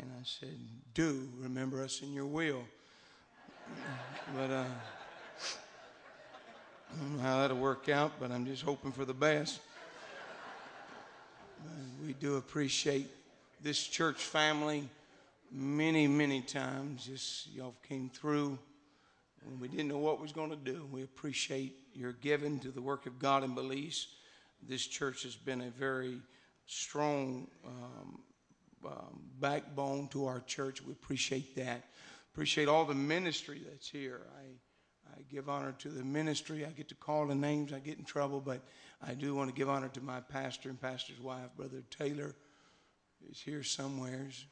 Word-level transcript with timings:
And 0.00 0.10
I 0.10 0.22
said, 0.24 0.56
Do 0.92 1.28
remember 1.38 1.82
us 1.82 2.02
in 2.02 2.12
your 2.12 2.26
will. 2.26 2.62
but 4.36 4.50
uh, 4.50 4.64
I 6.92 7.00
don't 7.00 7.16
know 7.16 7.22
how 7.22 7.40
that'll 7.40 7.56
work 7.56 7.88
out, 7.88 8.12
but 8.18 8.30
I'm 8.30 8.46
just 8.46 8.62
hoping 8.62 8.92
for 8.92 9.04
the 9.04 9.14
best. 9.14 9.60
We 12.04 12.12
do 12.12 12.36
appreciate 12.36 13.10
this 13.62 13.82
church 13.82 14.18
family 14.22 14.88
many, 15.50 16.06
many 16.06 16.42
times. 16.42 17.06
Just 17.06 17.52
y'all 17.52 17.74
came 17.88 18.10
through 18.10 18.58
when 19.44 19.60
we 19.60 19.68
didn't 19.68 19.88
know 19.88 19.98
what 19.98 20.20
was 20.20 20.32
going 20.32 20.50
to 20.50 20.56
do. 20.56 20.86
We 20.92 21.02
appreciate 21.02 21.74
your 21.94 22.12
giving 22.12 22.58
to 22.60 22.70
the 22.70 22.82
work 22.82 23.06
of 23.06 23.18
God 23.18 23.44
in 23.44 23.54
Belize. 23.54 24.08
This 24.68 24.86
church 24.86 25.22
has 25.22 25.34
been 25.34 25.62
a 25.62 25.70
very 25.70 26.18
strong 26.66 27.46
um, 27.66 28.18
um, 28.86 29.20
backbone 29.40 30.08
to 30.08 30.26
our 30.26 30.40
church. 30.40 30.82
We 30.82 30.92
appreciate 30.92 31.56
that. 31.56 31.84
Appreciate 32.32 32.68
all 32.68 32.84
the 32.84 32.94
ministry 32.94 33.62
that's 33.70 33.88
here. 33.88 34.22
I, 34.36 35.18
I 35.18 35.22
give 35.30 35.48
honor 35.48 35.74
to 35.78 35.88
the 35.88 36.02
ministry. 36.02 36.64
I 36.66 36.70
get 36.70 36.88
to 36.88 36.94
call 36.94 37.26
the 37.26 37.34
names. 37.34 37.72
I 37.72 37.78
get 37.78 37.98
in 37.98 38.04
trouble, 38.04 38.40
but 38.40 38.60
I 39.06 39.14
do 39.14 39.34
want 39.34 39.50
to 39.50 39.54
give 39.54 39.68
honor 39.68 39.88
to 39.88 40.00
my 40.00 40.20
pastor 40.20 40.68
and 40.68 40.80
pastor's 40.80 41.20
wife, 41.20 41.48
Brother 41.56 41.82
Taylor. 41.90 42.34
Is 43.30 43.40
here 43.40 43.62
somewheres. 43.62 44.44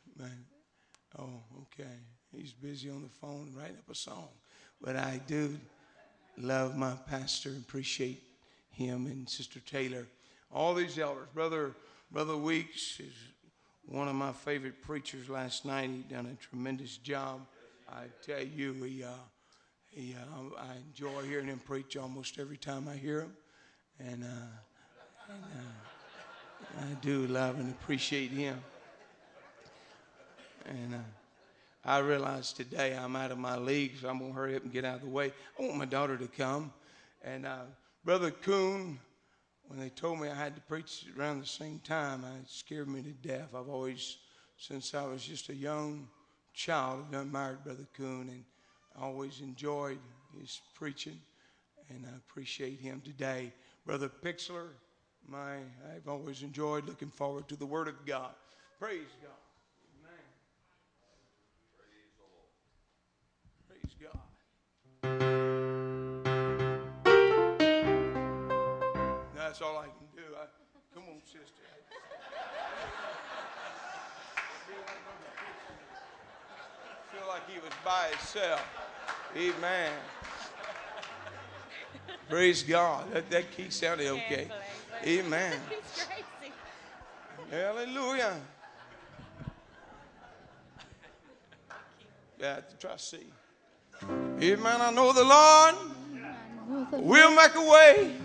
Oh, 1.19 1.43
okay. 1.63 1.91
He's 2.35 2.53
busy 2.53 2.89
on 2.89 3.03
the 3.03 3.09
phone 3.09 3.53
writing 3.55 3.77
up 3.77 3.91
a 3.91 3.95
song. 3.95 4.29
But 4.81 4.97
I 4.97 5.21
do 5.27 5.59
love 6.39 6.77
my 6.77 6.93
pastor, 7.07 7.51
appreciate 7.51 8.23
him 8.71 9.07
and 9.07 9.29
Sister 9.29 9.61
Taylor. 9.61 10.07
All 10.51 10.75
these 10.75 10.99
elders. 10.99 11.29
Brother, 11.35 11.75
Brother 12.11 12.37
Weeks 12.37 12.99
is 13.01 13.13
one 13.87 14.09
of 14.09 14.15
my 14.15 14.33
favorite 14.33 14.83
preachers 14.83 15.29
last 15.29 15.65
night. 15.65 15.91
He 15.91 16.15
done 16.15 16.27
a 16.27 16.35
tremendous 16.43 16.97
job. 16.97 17.41
I 17.89 18.05
tell 18.25 18.43
you, 18.43 18.73
he, 18.85 19.05
uh, 19.05 19.09
he, 19.89 20.15
uh, 20.15 20.61
I 20.61 20.77
enjoy 20.89 21.23
hearing 21.23 21.47
him 21.47 21.59
preach 21.59 21.97
almost 21.97 22.39
every 22.39 22.57
time 22.57 22.89
I 22.89 22.97
hear 22.97 23.21
him. 23.23 23.33
And, 23.99 24.25
uh, 24.25 25.33
and 25.33 25.45
uh, 25.45 26.81
I 26.81 26.95
do 27.03 27.27
love 27.27 27.59
and 27.59 27.71
appreciate 27.71 28.31
him. 28.31 28.59
And 30.65 30.95
uh, 30.95 30.99
I 31.85 31.99
realize 31.99 32.53
today 32.53 32.97
I'm 32.97 33.17
out 33.17 33.33
of 33.33 33.39
my 33.39 33.57
league, 33.57 33.95
so 34.01 34.09
I'm 34.09 34.19
going 34.19 34.31
to 34.31 34.37
hurry 34.37 34.57
up 34.57 34.63
and 34.63 34.73
get 34.73 34.85
out 34.85 34.97
of 34.97 35.03
the 35.03 35.09
way. 35.09 35.33
I 35.59 35.63
want 35.63 35.77
my 35.77 35.85
daughter 35.85 36.17
to 36.17 36.29
come. 36.29 36.73
And 37.23 37.45
uh, 37.45 37.63
Brother 38.05 38.31
Coon, 38.31 38.99
when 39.67 39.79
they 39.79 39.89
told 39.89 40.21
me 40.21 40.29
I 40.29 40.35
had 40.35 40.55
to 40.55 40.61
preach 40.63 41.07
around 41.19 41.41
the 41.41 41.47
same 41.47 41.81
time, 41.81 42.25
it 42.25 42.49
scared 42.49 42.89
me 42.89 43.03
to 43.03 43.11
death. 43.27 43.55
I've 43.55 43.69
always, 43.69 44.19
since 44.57 44.95
I 44.95 45.05
was 45.07 45.25
just 45.25 45.49
a 45.49 45.55
young 45.55 46.09
child, 46.55 47.07
I've 47.09 47.21
admired 47.21 47.65
Brother 47.65 47.87
Coon 47.97 48.29
and 48.29 48.45
I 48.97 49.05
always 49.05 49.41
enjoyed 49.41 49.99
his 50.39 50.61
preaching, 50.75 51.19
and 51.89 52.05
I 52.07 52.17
appreciate 52.17 52.81
him 52.81 53.01
today. 53.05 53.53
Brother 53.87 54.09
Pixler, 54.09 54.69
my, 55.27 55.57
I've 55.95 56.09
always 56.09 56.43
enjoyed 56.43 56.87
looking 56.87 57.11
forward 57.11 57.49
to 57.49 57.57
the 57.57 57.67
Word 57.67 57.89
of 57.89 58.05
God. 58.05 58.35
Praise 58.79 59.09
God. 59.23 59.42
That's 69.53 69.61
all 69.61 69.77
I 69.77 69.83
can 69.83 70.07
do. 70.17 70.23
I, 70.35 70.47
come 70.95 71.03
on, 71.11 71.21
sister. 71.27 71.43
feel 77.13 77.29
like 77.29 77.51
he 77.51 77.59
was 77.59 77.69
by 77.85 78.09
himself. 78.09 78.65
Amen. 79.37 79.93
Praise 82.31 82.63
God. 82.63 83.13
That, 83.13 83.29
that 83.29 83.51
key 83.55 83.69
sounded 83.69 84.07
okay. 84.07 84.49
Amen. 85.05 85.61
Hallelujah. 87.51 88.41
Yeah, 92.41 92.61
try 92.81 92.93
to 92.93 92.99
see. 92.99 93.27
Amen. 94.41 94.81
I 94.81 94.91
know 94.93 95.13
the 95.13 95.23
Lord 95.23 95.75
will 96.93 97.37
make 97.37 97.55
a 97.55 97.71
way. 97.71 98.17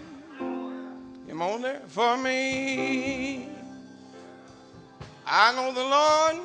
Come 1.27 1.41
on 1.41 1.61
there 1.61 1.81
for 1.87 2.17
me. 2.17 3.49
I 5.25 5.53
know 5.55 5.73
the 5.73 5.83
Lord 5.83 6.37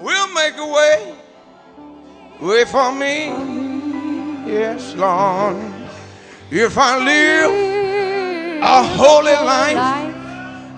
will 0.00 0.28
make 0.34 0.56
a 0.56 0.66
way, 0.72 1.14
way 2.40 2.64
for 2.64 2.92
me. 2.92 3.26
Yes, 4.46 4.94
Lord. 4.94 5.56
If 6.48 6.78
I 6.78 6.96
live 7.04 7.50
a 8.62 8.82
holy 8.84 9.32
life 9.32 10.14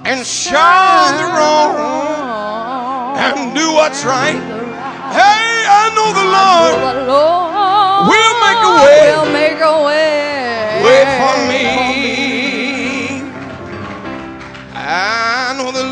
and 0.07 0.25
shun 0.27 1.17
the 1.19 1.25
wrong 1.37 3.19
and 3.19 3.55
do 3.55 3.71
what's 3.75 4.03
right, 4.07 4.41
hey, 5.13 5.67
I 5.69 5.93
know 5.95 6.09
the 6.09 6.29
Lord 6.33 6.77
will 8.09 8.37
make 8.41 8.63
a 8.65 8.75
way, 8.83 9.13
will 9.13 9.31
make 9.31 9.61
a 9.61 9.77
way, 9.85 10.81
way 10.83 11.05
for 11.21 11.37
me. 11.53 11.84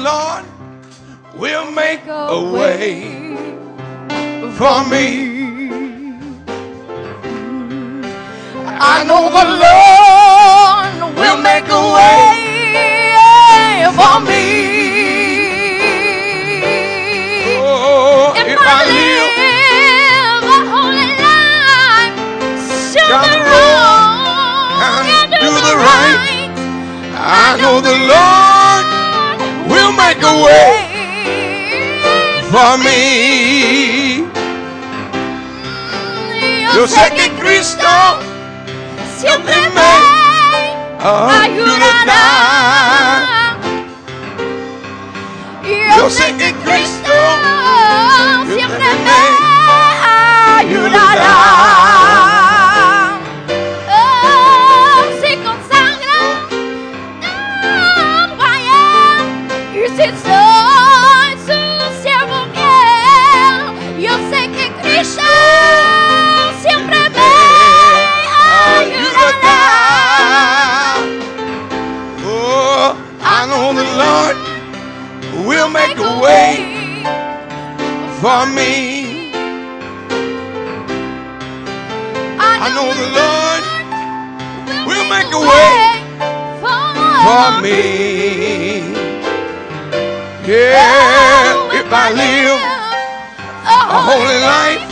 Lord 0.02 0.44
will 1.36 1.70
make 1.70 2.04
a 2.08 2.40
way 2.52 3.36
for 4.58 4.84
me. 4.90 5.06
I 8.66 9.04
know 9.06 9.30
the 9.38 9.46
Lord 9.64 11.14
will 11.14 11.38
make 11.40 11.68
a 11.70 11.84
way 11.96 12.34
for 13.94 14.16
me. 14.26 14.44
Oh, 17.62 18.34
if 18.34 18.58
I 18.58 18.80
live 18.90 19.32
a 20.50 20.60
holy 20.72 21.10
life, 21.22 22.14
shun 22.90 23.06
Shun 23.06 23.22
the 23.22 23.38
the 23.38 23.42
wrong 23.46 24.82
and 24.82 25.06
and 25.14 25.30
do 25.30 25.50
the 25.69 25.74
right. 25.78 26.50
I 27.14 27.56
know 27.62 27.80
the 27.80 27.96
Lord 28.10 28.62
make 30.22 30.31
a 30.31 30.34
way 30.44 30.75
for 32.50 32.78
me. 32.78 34.25
Yo 36.75 36.87
sé 36.87 37.10
que 37.15 37.31
Cristo 37.33 37.88
siempre 39.19 39.55
me 39.75 39.93
me 41.27 41.34
ayudará. 41.47 42.19
Yo 45.97 46.11
sé 46.11 46.34
que 46.37 46.55
for 87.43 87.61
me. 87.61 88.79
Yeah, 90.47 91.81
if 91.81 91.89
I 91.91 92.09
live 92.25 92.61
a 93.67 94.00
holy 94.11 94.41
life, 94.55 94.85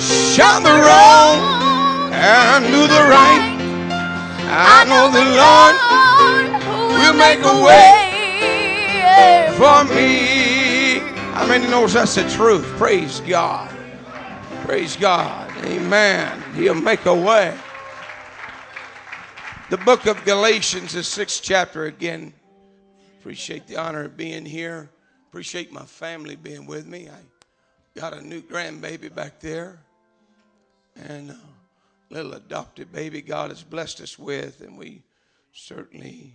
shun 0.00 0.62
the 0.62 0.70
wrong 0.70 1.36
and 2.12 2.64
do 2.66 2.82
the 2.96 3.02
right, 3.16 3.44
I 4.48 4.84
know 4.88 5.04
the 5.12 5.26
Lord 5.42 5.76
will 6.98 7.16
make 7.26 7.40
a 7.44 7.56
way 7.68 7.92
for 9.58 9.84
me. 9.94 11.00
How 11.34 11.46
many 11.46 11.66
knows 11.68 11.92
that's 11.92 12.14
the 12.14 12.28
truth? 12.30 12.64
Praise 12.78 13.20
God. 13.20 13.70
Praise 14.64 14.96
God. 14.96 15.50
Amen. 15.64 16.42
He'll 16.54 16.74
make 16.74 17.04
a 17.04 17.14
way. 17.14 17.54
The 19.70 19.76
book 19.76 20.06
of 20.06 20.24
Galatians, 20.24 20.94
the 20.94 21.04
sixth 21.04 21.44
chapter 21.44 21.84
again. 21.84 22.34
Appreciate 23.20 23.68
the 23.68 23.76
honor 23.76 24.06
of 24.06 24.16
being 24.16 24.44
here. 24.44 24.90
appreciate 25.28 25.70
my 25.70 25.84
family 25.84 26.34
being 26.34 26.66
with 26.66 26.88
me. 26.88 27.08
I 27.08 27.20
got 27.94 28.12
a 28.12 28.20
new 28.20 28.42
grandbaby 28.42 29.14
back 29.14 29.38
there 29.38 29.78
and 30.96 31.30
a 31.30 31.38
little 32.08 32.32
adopted 32.32 32.90
baby 32.90 33.22
God 33.22 33.50
has 33.50 33.62
blessed 33.62 34.00
us 34.00 34.18
with, 34.18 34.60
and 34.60 34.76
we 34.76 35.04
certainly 35.52 36.34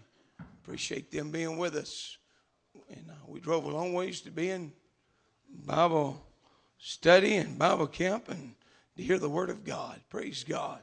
appreciate 0.64 1.12
them 1.12 1.30
being 1.30 1.58
with 1.58 1.76
us. 1.76 2.18
And 2.90 3.10
uh, 3.10 3.16
we 3.28 3.42
drove 3.42 3.66
a 3.66 3.70
long 3.70 3.94
ways 3.94 4.22
to 4.22 4.32
be 4.32 4.50
in 4.50 4.72
Bible 5.66 6.26
study 6.78 7.36
and 7.36 7.60
Bible 7.60 7.88
camp 7.88 8.30
and 8.30 8.56
to 8.96 9.04
hear 9.04 9.20
the 9.20 9.28
Word 9.28 9.50
of 9.50 9.66
God. 9.66 10.00
Praise 10.10 10.46
God. 10.46 10.80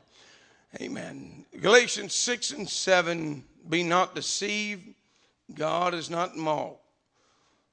Amen. 0.81 1.45
Galatians 1.61 2.15
6 2.15 2.53
and 2.53 2.69
7 2.69 3.45
Be 3.69 3.83
not 3.83 4.15
deceived, 4.15 4.95
God 5.55 5.93
is 5.93 6.09
not 6.09 6.37
mocked. 6.37 6.81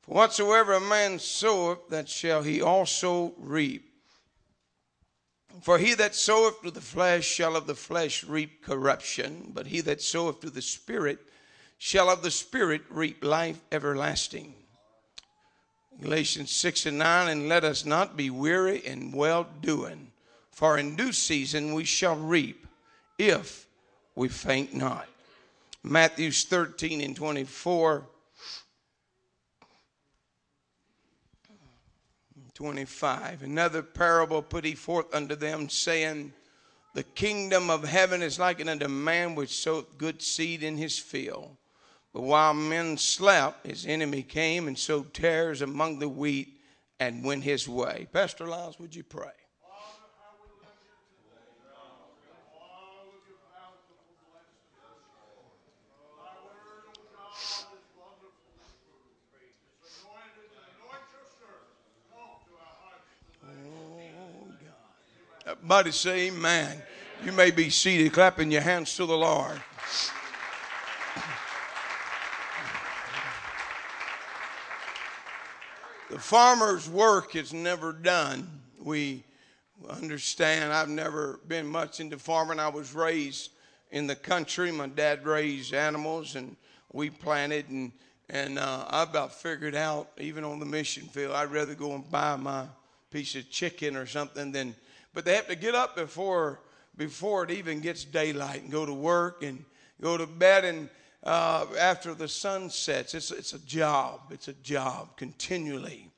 For 0.01 0.15
whatsoever 0.15 0.73
a 0.73 0.81
man 0.81 1.17
soweth, 1.19 1.87
that 1.89 2.09
shall 2.09 2.43
he 2.43 2.61
also 2.61 3.33
reap. 3.37 3.85
For 5.61 5.77
he 5.77 5.93
that 5.93 6.13
soweth 6.13 6.61
to 6.61 6.71
the 6.71 6.81
flesh 6.81 7.25
shall 7.25 7.55
of 7.55 7.67
the 7.67 7.75
flesh 7.75 8.23
reap 8.23 8.63
corruption, 8.63 9.51
but 9.53 9.67
he 9.67 9.81
that 9.81 10.01
soweth 10.01 10.41
to 10.41 10.49
the 10.49 10.61
Spirit 10.61 11.19
shall 11.77 12.09
of 12.09 12.21
the 12.21 12.31
Spirit 12.31 12.81
reap 12.89 13.23
life 13.23 13.61
everlasting. 13.71 14.53
Galatians 16.01 16.51
6 16.51 16.85
and 16.85 16.97
9, 16.97 17.29
and 17.29 17.49
let 17.49 17.63
us 17.63 17.85
not 17.85 18.17
be 18.17 18.29
weary 18.29 18.79
in 18.79 19.11
well 19.11 19.47
doing, 19.61 20.11
for 20.51 20.77
in 20.77 20.95
due 20.95 21.13
season 21.13 21.73
we 21.73 21.83
shall 21.85 22.15
reap 22.15 22.67
if 23.19 23.67
we 24.15 24.29
faint 24.29 24.73
not. 24.73 25.07
Matthews 25.83 26.45
13 26.45 27.01
and 27.01 27.15
24. 27.15 28.05
25. 32.53 33.43
Another 33.43 33.81
parable 33.81 34.41
put 34.41 34.65
he 34.65 34.75
forth 34.75 35.15
unto 35.15 35.33
them, 35.33 35.69
saying, 35.69 36.33
The 36.93 37.03
kingdom 37.03 37.69
of 37.69 37.85
heaven 37.85 38.21
is 38.21 38.37
like 38.37 38.65
unto 38.65 38.85
a 38.85 38.89
man 38.89 39.33
which 39.33 39.55
sowed 39.55 39.97
good 39.97 40.21
seed 40.21 40.61
in 40.61 40.77
his 40.77 40.99
field. 40.99 41.55
But 42.13 42.23
while 42.23 42.53
men 42.53 42.97
slept, 42.97 43.65
his 43.65 43.85
enemy 43.85 44.23
came 44.23 44.67
and 44.67 44.77
sowed 44.77 45.13
tares 45.13 45.61
among 45.61 45.99
the 45.99 46.09
wheat 46.09 46.59
and 46.99 47.23
went 47.23 47.45
his 47.45 47.69
way. 47.69 48.07
Pastor 48.11 48.45
Lyles, 48.45 48.77
would 48.77 48.93
you 48.93 49.03
pray? 49.03 49.38
Everybody 65.49 65.91
say 65.91 66.27
amen. 66.27 66.79
You 67.25 67.31
may 67.31 67.49
be 67.49 67.71
seated, 67.71 68.13
clapping 68.13 68.51
your 68.51 68.61
hands 68.61 68.95
to 68.97 69.07
the 69.07 69.17
Lord. 69.17 69.59
The 76.11 76.19
farmer's 76.19 76.87
work 76.87 77.35
is 77.35 77.51
never 77.51 77.93
done. 77.93 78.47
We 78.79 79.23
understand. 79.89 80.71
I've 80.71 80.87
never 80.87 81.39
been 81.47 81.65
much 81.65 81.99
into 81.99 82.19
farming. 82.19 82.59
I 82.59 82.67
was 82.67 82.93
raised 82.93 83.49
in 83.89 84.05
the 84.05 84.15
country. 84.15 84.71
My 84.71 84.85
dad 84.85 85.25
raised 85.25 85.73
animals, 85.73 86.35
and 86.35 86.55
we 86.93 87.09
planted. 87.09 87.69
and 87.69 87.91
And 88.29 88.59
uh, 88.59 88.85
I 88.87 89.01
about 89.01 89.33
figured 89.33 89.73
out, 89.73 90.11
even 90.19 90.43
on 90.43 90.59
the 90.59 90.67
mission 90.67 91.07
field, 91.07 91.31
I'd 91.31 91.49
rather 91.49 91.73
go 91.73 91.95
and 91.95 92.07
buy 92.11 92.35
my 92.35 92.65
piece 93.09 93.33
of 93.33 93.49
chicken 93.49 93.95
or 93.95 94.05
something 94.05 94.51
than 94.51 94.75
but 95.13 95.25
they 95.25 95.35
have 95.35 95.47
to 95.47 95.55
get 95.55 95.75
up 95.75 95.95
before 95.95 96.59
before 96.95 97.45
it 97.45 97.51
even 97.51 97.79
gets 97.79 98.03
daylight 98.03 98.61
and 98.61 98.71
go 98.71 98.85
to 98.85 98.93
work 98.93 99.41
and 99.41 99.63
go 100.01 100.17
to 100.17 100.27
bed 100.27 100.65
and 100.65 100.89
uh, 101.23 101.65
after 101.79 102.13
the 102.13 102.27
sun 102.27 102.69
sets. 102.69 103.13
It's, 103.13 103.31
it's 103.31 103.53
a 103.53 103.59
job. 103.59 104.19
It's 104.31 104.49
a 104.49 104.53
job 104.53 105.15
continually. 105.17 106.09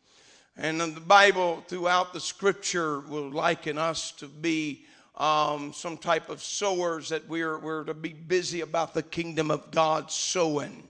And 0.57 0.81
the 0.81 0.99
Bible 0.99 1.63
throughout 1.67 2.13
the 2.13 2.19
scripture 2.19 2.99
will 2.99 3.29
liken 3.29 3.77
us 3.77 4.11
to 4.13 4.27
be 4.27 4.85
um, 5.15 5.71
some 5.73 5.97
type 5.97 6.29
of 6.29 6.41
sowers 6.41 7.09
that 7.09 7.27
we're, 7.29 7.57
we're 7.59 7.83
to 7.83 7.93
be 7.93 8.13
busy 8.13 8.61
about 8.61 8.93
the 8.93 9.03
kingdom 9.03 9.51
of 9.51 9.71
God 9.71 10.11
sowing. 10.11 10.83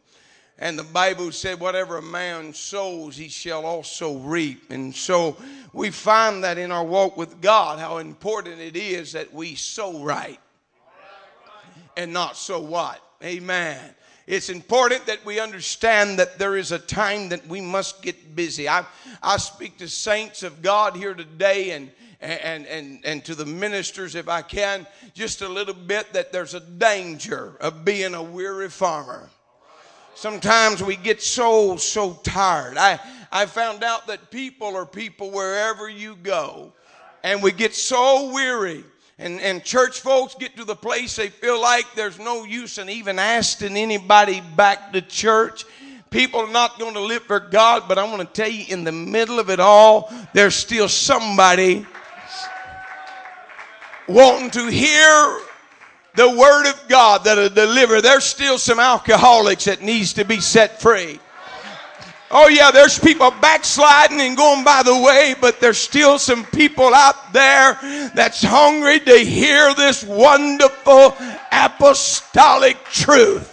And 0.57 0.77
the 0.77 0.83
Bible 0.83 1.31
said, 1.31 1.59
whatever 1.59 1.97
a 1.97 2.01
man 2.01 2.53
sows, 2.53 3.17
he 3.17 3.29
shall 3.29 3.65
also 3.65 4.17
reap. 4.17 4.71
And 4.71 4.95
so 4.95 5.37
we 5.73 5.89
find 5.89 6.43
that 6.43 6.57
in 6.57 6.71
our 6.71 6.83
walk 6.83 7.15
with 7.17 7.41
God, 7.41 7.79
how 7.79 7.97
important 7.97 8.59
it 8.59 8.75
is 8.75 9.13
that 9.13 9.33
we 9.33 9.55
sow 9.55 10.03
right 10.03 10.39
and 11.95 12.11
not 12.11 12.35
sow 12.35 12.59
what. 12.59 13.01
Amen. 13.23 13.79
It's 14.27 14.49
important 14.49 15.05
that 15.07 15.23
we 15.25 15.39
understand 15.39 16.19
that 16.19 16.37
there 16.37 16.55
is 16.55 16.71
a 16.71 16.79
time 16.79 17.29
that 17.29 17.45
we 17.47 17.61
must 17.61 18.01
get 18.01 18.35
busy. 18.35 18.67
I, 18.67 18.85
I 19.21 19.37
speak 19.37 19.77
to 19.77 19.87
saints 19.87 20.43
of 20.43 20.61
God 20.61 20.95
here 20.95 21.13
today 21.13 21.71
and, 21.71 21.91
and, 22.21 22.65
and, 22.67 22.99
and 23.03 23.25
to 23.25 23.35
the 23.35 23.45
ministers, 23.45 24.15
if 24.15 24.29
I 24.29 24.41
can, 24.41 24.85
just 25.13 25.41
a 25.41 25.49
little 25.49 25.73
bit 25.73 26.13
that 26.13 26.31
there's 26.31 26.53
a 26.53 26.59
danger 26.59 27.55
of 27.59 27.83
being 27.83 28.13
a 28.13 28.23
weary 28.23 28.69
farmer. 28.69 29.29
Sometimes 30.15 30.83
we 30.83 30.97
get 30.97 31.21
so, 31.21 31.77
so 31.77 32.13
tired. 32.23 32.77
I, 32.77 32.99
I 33.31 33.45
found 33.45 33.83
out 33.83 34.07
that 34.07 34.29
people 34.29 34.75
are 34.75 34.85
people 34.85 35.31
wherever 35.31 35.87
you 35.87 36.15
go. 36.15 36.73
And 37.23 37.41
we 37.41 37.51
get 37.51 37.73
so 37.73 38.31
weary. 38.33 38.83
And, 39.17 39.39
and 39.39 39.63
church 39.63 40.01
folks 40.01 40.35
get 40.35 40.57
to 40.57 40.65
the 40.65 40.75
place 40.75 41.15
they 41.15 41.29
feel 41.29 41.61
like 41.61 41.85
there's 41.95 42.19
no 42.19 42.43
use 42.43 42.77
in 42.77 42.89
even 42.89 43.19
asking 43.19 43.77
anybody 43.77 44.41
back 44.57 44.91
to 44.93 45.01
church. 45.01 45.65
People 46.09 46.41
are 46.41 46.51
not 46.51 46.77
going 46.77 46.95
to 46.95 46.99
live 46.99 47.23
for 47.23 47.39
God, 47.39 47.83
but 47.87 47.97
I 47.97 48.03
want 48.03 48.21
to 48.21 48.41
tell 48.41 48.51
you, 48.51 48.65
in 48.67 48.83
the 48.83 48.91
middle 48.91 49.39
of 49.39 49.49
it 49.49 49.61
all, 49.61 50.11
there's 50.33 50.55
still 50.55 50.89
somebody 50.89 51.85
wanting 54.09 54.51
to 54.51 54.67
hear 54.67 55.39
the 56.15 56.29
word 56.29 56.69
of 56.69 56.89
God 56.89 57.23
that'll 57.23 57.49
deliver. 57.49 58.01
There's 58.01 58.25
still 58.25 58.57
some 58.57 58.79
alcoholics 58.79 59.65
that 59.65 59.81
needs 59.81 60.13
to 60.13 60.25
be 60.25 60.41
set 60.41 60.81
free. 60.81 61.19
Oh 62.33 62.47
yeah, 62.47 62.71
there's 62.71 62.97
people 62.97 63.29
backsliding 63.41 64.21
and 64.21 64.37
going 64.37 64.63
by 64.63 64.83
the 64.83 64.95
way, 64.97 65.35
but 65.39 65.59
there's 65.59 65.77
still 65.77 66.17
some 66.17 66.45
people 66.45 66.93
out 66.93 67.33
there 67.33 67.77
that's 68.15 68.41
hungry 68.41 69.01
to 69.01 69.17
hear 69.17 69.73
this 69.75 70.05
wonderful 70.05 71.13
apostolic 71.51 72.81
truth. 72.85 73.49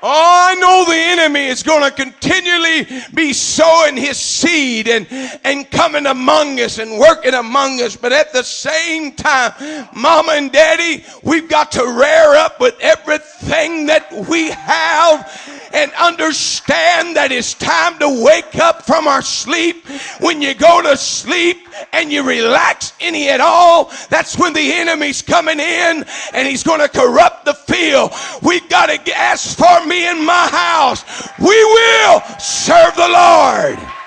Oh, 0.00 0.48
I 0.50 0.54
know 0.54 0.84
the 0.86 0.96
enemy 0.96 1.46
is 1.46 1.64
going 1.64 1.82
to 1.82 1.90
continually 1.90 2.86
be 3.12 3.32
sowing 3.32 3.96
his 3.96 4.16
seed 4.16 4.86
and, 4.86 5.08
and 5.42 5.68
coming 5.70 6.06
among 6.06 6.60
us 6.60 6.78
and 6.78 7.00
working 7.00 7.34
among 7.34 7.82
us. 7.82 7.96
But 7.96 8.12
at 8.12 8.32
the 8.32 8.44
same 8.44 9.12
time, 9.12 9.52
mama 9.92 10.34
and 10.36 10.52
daddy, 10.52 11.04
we've 11.24 11.48
got 11.48 11.72
to 11.72 11.82
rear 11.84 12.36
up 12.36 12.60
with 12.60 12.76
everything 12.80 13.37
that 13.48 14.26
we 14.28 14.50
have 14.50 15.70
and 15.72 15.92
understand 15.92 17.16
that 17.16 17.32
it's 17.32 17.54
time 17.54 17.98
to 17.98 18.22
wake 18.24 18.56
up 18.56 18.82
from 18.82 19.06
our 19.06 19.22
sleep. 19.22 19.86
When 20.20 20.40
you 20.42 20.54
go 20.54 20.82
to 20.82 20.96
sleep 20.96 21.68
and 21.92 22.12
you 22.12 22.22
relax 22.22 22.92
any 23.00 23.28
at 23.28 23.40
all, 23.40 23.92
that's 24.08 24.38
when 24.38 24.52
the 24.52 24.72
enemy's 24.72 25.22
coming 25.22 25.60
in 25.60 26.04
and 26.32 26.48
he's 26.48 26.62
going 26.62 26.80
to 26.80 26.88
corrupt 26.88 27.44
the 27.44 27.54
field. 27.54 28.12
We've 28.42 28.68
got 28.68 28.86
to 28.86 29.16
ask 29.16 29.56
for 29.56 29.86
me 29.86 30.08
in 30.08 30.24
my 30.24 30.48
house. 30.48 31.04
We 31.38 31.46
will 31.46 32.20
serve 32.38 32.94
the 32.96 33.08
Lord. 33.08 33.97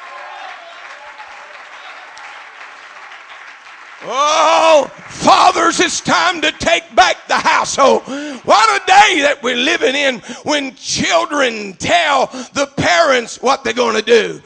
Oh, 4.04 4.90
fathers, 5.10 5.80
it's 5.80 6.02
time 6.02 6.42
to 6.42 6.52
take 6.54 6.96
back 6.96 7.28
the 7.28 7.36
household. 7.36 8.04
What 8.44 8.82
a 8.82 8.86
day 8.86 9.22
that 9.22 9.40
we're 9.44 9.56
living 9.56 9.96
in 9.96 10.20
when 10.44 10.76
children 10.76 11.74
tell 11.74 12.28
the 12.54 12.68
parents 12.78 13.42
what 13.42 13.64
they're 13.64 13.74
going 13.74 13.96
to 13.96 14.02
do. 14.02 14.42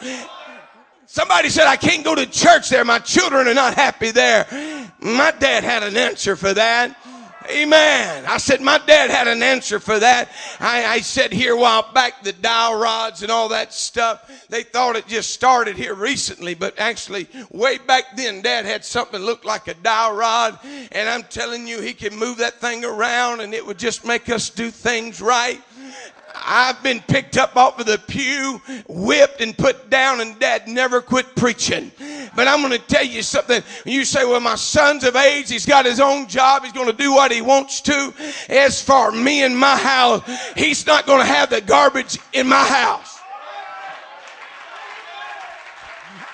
Somebody 1.06 1.48
said, 1.48 1.68
I 1.68 1.78
can't 1.78 2.04
go 2.04 2.14
to 2.16 2.26
church 2.26 2.70
there. 2.70 2.84
My 2.84 3.00
children 3.00 3.48
are 3.48 3.54
not 3.54 3.76
happy 3.76 4.12
there. 4.12 4.46
My 5.00 5.32
dad 5.32 5.64
had 5.64 5.84
an 5.84 5.96
answer 5.96 6.36
for 6.36 6.54
that. 6.54 6.98
Amen. 7.50 8.26
I 8.26 8.38
said, 8.38 8.62
my 8.62 8.80
dad 8.86 9.10
had 9.10 9.28
an 9.28 9.44
answer 9.44 9.80
for 9.80 10.00
that. 10.00 10.30
I, 10.60 10.86
I 10.86 11.00
said 11.00 11.32
here 11.32 11.54
a 11.54 11.60
while 11.60 11.92
back 11.94 12.24
the 12.24 12.34
dowel 12.34 12.80
rods 12.80 13.24
and 13.24 13.32
all 13.32 13.50
that 13.50 13.74
stuff. 13.74 14.48
They 14.50 14.64
thought 14.64 14.96
it 14.96 15.08
just 15.08 15.32
started 15.32 15.76
here 15.76 15.94
recently, 15.94 16.54
but 16.56 16.80
actually, 16.80 17.28
way 17.52 17.78
back 17.78 18.16
then, 18.16 18.42
dad 18.42 18.66
had 18.66 18.84
something 18.84 19.20
that 19.20 19.26
looked 19.26 19.46
like 19.46 19.68
a 19.68 19.74
dowel 19.76 20.16
rod. 20.16 20.60
And 20.92 21.10
I'm 21.10 21.24
telling 21.24 21.68
you, 21.68 21.82
he 21.82 21.94
could 21.94 22.14
move 22.14 22.38
that 22.38 22.60
thing 22.60 22.84
around 22.84 23.42
and 23.42 23.54
it 23.54 23.66
would 23.66 23.80
just 23.80 24.06
make 24.06 24.30
us 24.30 24.50
do 24.50 24.72
things 24.72 25.22
right. 25.22 25.62
I've 26.36 26.82
been 26.84 27.02
picked 27.02 27.38
up 27.38 27.56
off 27.56 27.80
of 27.80 27.86
the 27.86 27.98
pew, 27.98 28.62
whipped 28.88 29.42
and 29.42 29.58
put 29.58 29.90
down, 29.90 30.22
and 30.22 30.38
dad 30.40 30.68
never 30.68 31.02
quit 31.02 31.36
preaching. 31.36 31.92
But 32.36 32.48
I'm 32.48 32.60
going 32.60 32.72
to 32.72 32.88
tell 32.88 33.06
you 33.06 33.22
something. 33.24 33.64
You 33.86 34.06
say, 34.06 34.26
well, 34.26 34.40
my 34.40 34.56
son's 34.56 35.04
of 35.04 35.16
age. 35.16 35.50
He's 35.50 35.66
got 35.66 35.86
his 35.86 36.00
own 36.00 36.28
job. 36.28 36.64
He's 36.64 36.74
going 36.74 36.88
to 36.88 36.94
do 36.94 37.14
what 37.14 37.32
he 37.32 37.42
wants 37.42 37.82
to. 37.82 38.14
As 38.50 38.82
for 38.82 39.12
me 39.12 39.44
and 39.44 39.58
my 39.58 39.78
house, 39.78 40.22
he's 40.56 40.86
not 40.86 41.06
going 41.06 41.20
to 41.20 41.26
have 41.26 41.50
the 41.50 41.62
garbage 41.62 42.18
in 42.34 42.48
my 42.48 42.64
house. 42.64 43.20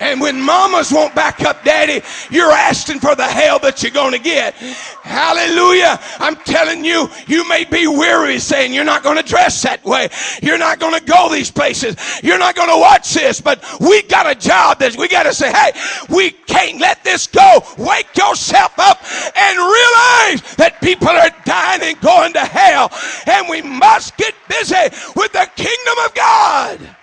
And 0.02 0.20
when 0.20 0.42
mamas 0.42 0.92
won't 0.92 1.14
back 1.14 1.42
up 1.42 1.64
daddy, 1.64 2.02
you're 2.32 2.52
asking 2.52 3.00
for 3.00 3.14
the 3.14 3.28
hell 3.28 3.60
that 3.60 3.84
you're 3.84 3.92
going 3.92 4.14
to 4.14 4.20
get. 4.20 4.56
Hallelujah. 4.56 6.00
I'm 6.18 6.36
telling 6.38 6.84
you, 6.84 7.08
you 7.28 7.48
may 7.48 7.66
be 7.66 7.86
weary 7.86 8.40
saying 8.40 8.74
you're 8.74 8.84
not 8.84 9.04
going 9.04 9.18
to 9.18 9.24
dress 9.24 9.62
that 9.62 9.86
way. 9.86 10.10
You're 10.42 10.58
not 10.58 10.80
going 10.80 11.00
to 11.00 11.06
go 11.06 11.30
these 11.32 11.52
places. 11.52 11.96
You're 12.24 12.40
not 12.40 12.56
going 12.56 12.70
to 12.70 12.78
watch 12.78 13.14
this, 13.14 13.40
but 13.40 13.64
we 13.80 14.02
got 14.02 14.26
a 14.26 14.34
job 14.34 14.80
that 14.80 14.96
we 14.98 15.08
got 15.08 15.24
to 15.24 15.36
say, 15.36 15.52
hey, 15.52 15.72
we 16.10 16.32
can't 16.32 16.82
let 16.82 17.04
this 17.04 17.28
go. 17.28 17.62
Wake 17.78 18.18
yourself 18.18 18.74
up 18.80 18.98
and 19.38 19.58
realize 19.58 20.56
that 20.56 20.80
people 20.82 21.10
are 21.10 21.30
dying 21.46 21.84
and 21.84 22.02
going 22.02 22.34
to 22.34 22.40
hell. 22.40 22.90
And 23.28 23.48
we 23.48 23.62
must 23.62 24.18
get 24.18 24.34
busy 24.50 24.74
with 25.16 25.32
the 25.32 25.48
kingdom 25.56 25.96
of 26.06 26.16
God. 26.16 26.96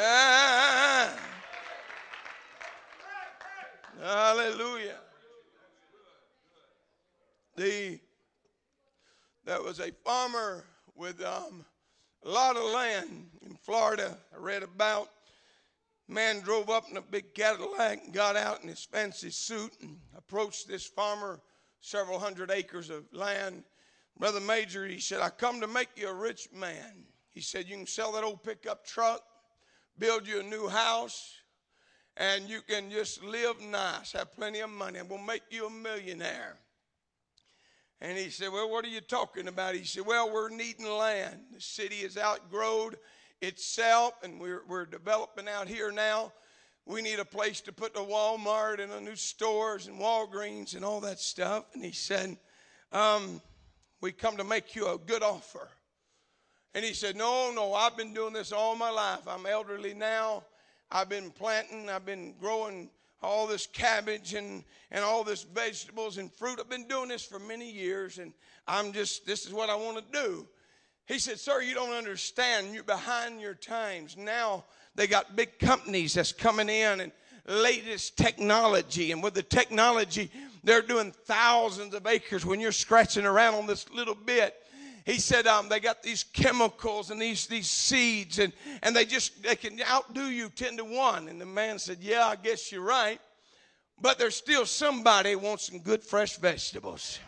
Yeah. 0.00 1.10
Hallelujah. 4.00 4.96
The 7.56 8.00
there 9.44 9.60
was 9.60 9.78
a 9.78 9.92
farmer 10.02 10.64
with 10.94 11.22
um, 11.22 11.66
a 12.24 12.30
lot 12.30 12.56
of 12.56 12.62
land 12.72 13.28
in 13.42 13.54
Florida. 13.56 14.16
I 14.34 14.38
read 14.38 14.62
about. 14.62 15.10
Man 16.08 16.40
drove 16.40 16.70
up 16.70 16.86
in 16.90 16.96
a 16.96 17.02
big 17.02 17.34
Cadillac 17.34 18.02
and 18.02 18.14
got 18.14 18.36
out 18.36 18.62
in 18.62 18.68
his 18.68 18.82
fancy 18.82 19.30
suit 19.30 19.70
and 19.82 19.98
approached 20.16 20.66
this 20.66 20.86
farmer, 20.86 21.40
several 21.80 22.18
hundred 22.18 22.50
acres 22.50 22.88
of 22.88 23.04
land. 23.12 23.64
Brother 24.18 24.40
Major, 24.40 24.86
he 24.86 24.98
said, 24.98 25.20
I 25.20 25.28
come 25.28 25.60
to 25.60 25.68
make 25.68 25.90
you 25.94 26.08
a 26.08 26.14
rich 26.14 26.48
man. 26.54 27.04
He 27.28 27.40
said, 27.42 27.68
You 27.68 27.76
can 27.76 27.86
sell 27.86 28.12
that 28.12 28.24
old 28.24 28.42
pickup 28.42 28.84
truck 28.84 29.22
build 30.00 30.26
you 30.26 30.40
a 30.40 30.42
new 30.42 30.66
house, 30.66 31.34
and 32.16 32.48
you 32.48 32.62
can 32.62 32.90
just 32.90 33.22
live 33.22 33.60
nice, 33.60 34.12
have 34.12 34.32
plenty 34.32 34.60
of 34.60 34.70
money, 34.70 34.98
and 34.98 35.08
we'll 35.08 35.18
make 35.18 35.42
you 35.50 35.66
a 35.66 35.70
millionaire. 35.70 36.56
And 38.00 38.16
he 38.16 38.30
said, 38.30 38.50
Well, 38.50 38.70
what 38.70 38.84
are 38.84 38.88
you 38.88 39.02
talking 39.02 39.46
about? 39.46 39.74
He 39.74 39.84
said, 39.84 40.06
Well, 40.06 40.32
we're 40.32 40.48
needing 40.48 40.86
land. 40.86 41.40
The 41.52 41.60
city 41.60 41.96
has 41.96 42.16
outgrown 42.16 42.94
itself, 43.42 44.14
and 44.24 44.40
we're, 44.40 44.62
we're 44.66 44.86
developing 44.86 45.48
out 45.48 45.68
here 45.68 45.92
now. 45.92 46.32
We 46.86 47.02
need 47.02 47.18
a 47.20 47.24
place 47.26 47.60
to 47.62 47.72
put 47.72 47.92
the 47.94 48.00
Walmart 48.00 48.80
and 48.80 48.90
the 48.90 49.00
new 49.00 49.16
stores 49.16 49.86
and 49.86 50.00
Walgreens 50.00 50.74
and 50.74 50.84
all 50.84 51.00
that 51.00 51.20
stuff. 51.20 51.66
And 51.74 51.84
he 51.84 51.92
said, 51.92 52.38
um, 52.90 53.42
We 54.00 54.12
come 54.12 54.38
to 54.38 54.44
make 54.44 54.74
you 54.74 54.88
a 54.88 54.96
good 54.96 55.22
offer. 55.22 55.68
And 56.74 56.84
he 56.84 56.94
said, 56.94 57.16
No, 57.16 57.52
no, 57.54 57.74
I've 57.74 57.96
been 57.96 58.14
doing 58.14 58.32
this 58.32 58.52
all 58.52 58.76
my 58.76 58.90
life. 58.90 59.26
I'm 59.26 59.46
elderly 59.46 59.94
now. 59.94 60.44
I've 60.92 61.08
been 61.08 61.30
planting, 61.30 61.88
I've 61.88 62.06
been 62.06 62.34
growing 62.40 62.90
all 63.22 63.46
this 63.46 63.66
cabbage 63.66 64.34
and, 64.34 64.64
and 64.90 65.04
all 65.04 65.22
this 65.22 65.44
vegetables 65.44 66.18
and 66.18 66.32
fruit. 66.32 66.58
I've 66.58 66.70
been 66.70 66.88
doing 66.88 67.08
this 67.08 67.24
for 67.24 67.38
many 67.38 67.70
years, 67.70 68.18
and 68.18 68.32
I'm 68.66 68.92
just, 68.92 69.24
this 69.26 69.46
is 69.46 69.52
what 69.52 69.70
I 69.70 69.76
want 69.76 69.98
to 69.98 70.12
do. 70.12 70.48
He 71.06 71.18
said, 71.18 71.38
Sir, 71.38 71.60
you 71.62 71.74
don't 71.74 71.92
understand. 71.92 72.74
You're 72.74 72.84
behind 72.84 73.40
your 73.40 73.54
times. 73.54 74.16
Now 74.16 74.64
they 74.94 75.06
got 75.06 75.36
big 75.36 75.58
companies 75.58 76.14
that's 76.14 76.32
coming 76.32 76.68
in 76.68 77.00
and 77.00 77.12
latest 77.46 78.16
technology. 78.16 79.12
And 79.12 79.22
with 79.22 79.34
the 79.34 79.42
technology, 79.42 80.30
they're 80.62 80.82
doing 80.82 81.12
thousands 81.24 81.94
of 81.94 82.06
acres 82.06 82.46
when 82.46 82.60
you're 82.60 82.72
scratching 82.72 83.24
around 83.24 83.54
on 83.54 83.66
this 83.66 83.90
little 83.90 84.14
bit 84.14 84.54
he 85.10 85.18
said 85.18 85.46
um, 85.46 85.68
they 85.68 85.80
got 85.80 86.02
these 86.02 86.24
chemicals 86.24 87.10
and 87.10 87.20
these 87.20 87.46
these 87.46 87.68
seeds 87.68 88.38
and 88.38 88.52
and 88.82 88.94
they 88.94 89.04
just 89.04 89.42
they 89.42 89.56
can 89.56 89.80
outdo 89.82 90.26
you 90.26 90.48
10 90.48 90.76
to 90.76 90.84
1 90.84 91.28
and 91.28 91.40
the 91.40 91.46
man 91.46 91.78
said 91.78 91.98
yeah 92.00 92.26
i 92.26 92.36
guess 92.36 92.70
you're 92.70 92.82
right. 92.82 93.20
But 94.02 94.18
there's 94.18 94.36
still 94.36 94.64
somebody 94.64 95.36
wants 95.36 95.66
some 95.66 95.80
good 95.80 96.02
fresh 96.02 96.36
vegetables. 96.36 97.18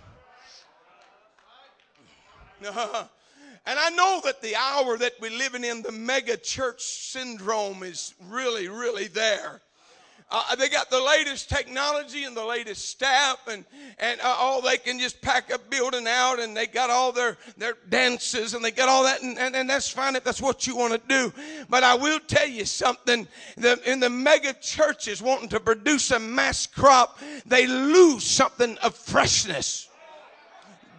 And 3.64 3.78
I 3.78 3.90
know 3.90 4.20
that 4.24 4.42
the 4.42 4.56
hour 4.56 4.98
that 4.98 5.12
we're 5.20 5.30
living 5.30 5.62
in, 5.62 5.82
the 5.82 5.92
mega 5.92 6.36
church 6.36 6.82
syndrome 6.82 7.84
is 7.84 8.12
really, 8.28 8.66
really 8.66 9.06
there. 9.06 9.60
Uh, 10.30 10.54
they 10.56 10.68
got 10.68 10.88
the 10.90 11.00
latest 11.00 11.50
technology 11.50 12.24
and 12.24 12.36
the 12.36 12.44
latest 12.44 12.88
staff, 12.88 13.38
and, 13.48 13.64
and 13.98 14.20
uh, 14.20 14.34
all 14.38 14.62
they 14.62 14.78
can 14.78 14.98
just 14.98 15.20
pack 15.20 15.52
a 15.52 15.58
building 15.58 16.06
out, 16.06 16.40
and 16.40 16.56
they 16.56 16.66
got 16.66 16.88
all 16.88 17.12
their, 17.12 17.36
their 17.58 17.74
dances, 17.90 18.54
and 18.54 18.64
they 18.64 18.70
got 18.70 18.88
all 18.88 19.04
that, 19.04 19.22
and, 19.22 19.38
and, 19.38 19.54
and 19.54 19.68
that's 19.68 19.90
fine 19.90 20.16
if 20.16 20.24
that's 20.24 20.40
what 20.40 20.66
you 20.66 20.76
want 20.76 20.92
to 20.92 21.00
do. 21.08 21.32
But 21.68 21.82
I 21.82 21.94
will 21.94 22.20
tell 22.20 22.48
you 22.48 22.64
something 22.64 23.28
the, 23.56 23.78
in 23.90 24.00
the 24.00 24.10
mega 24.10 24.54
churches 24.54 25.20
wanting 25.20 25.50
to 25.50 25.60
produce 25.60 26.10
a 26.10 26.18
mass 26.18 26.66
crop, 26.66 27.18
they 27.44 27.66
lose 27.66 28.24
something 28.24 28.78
of 28.78 28.94
freshness. 28.94 29.88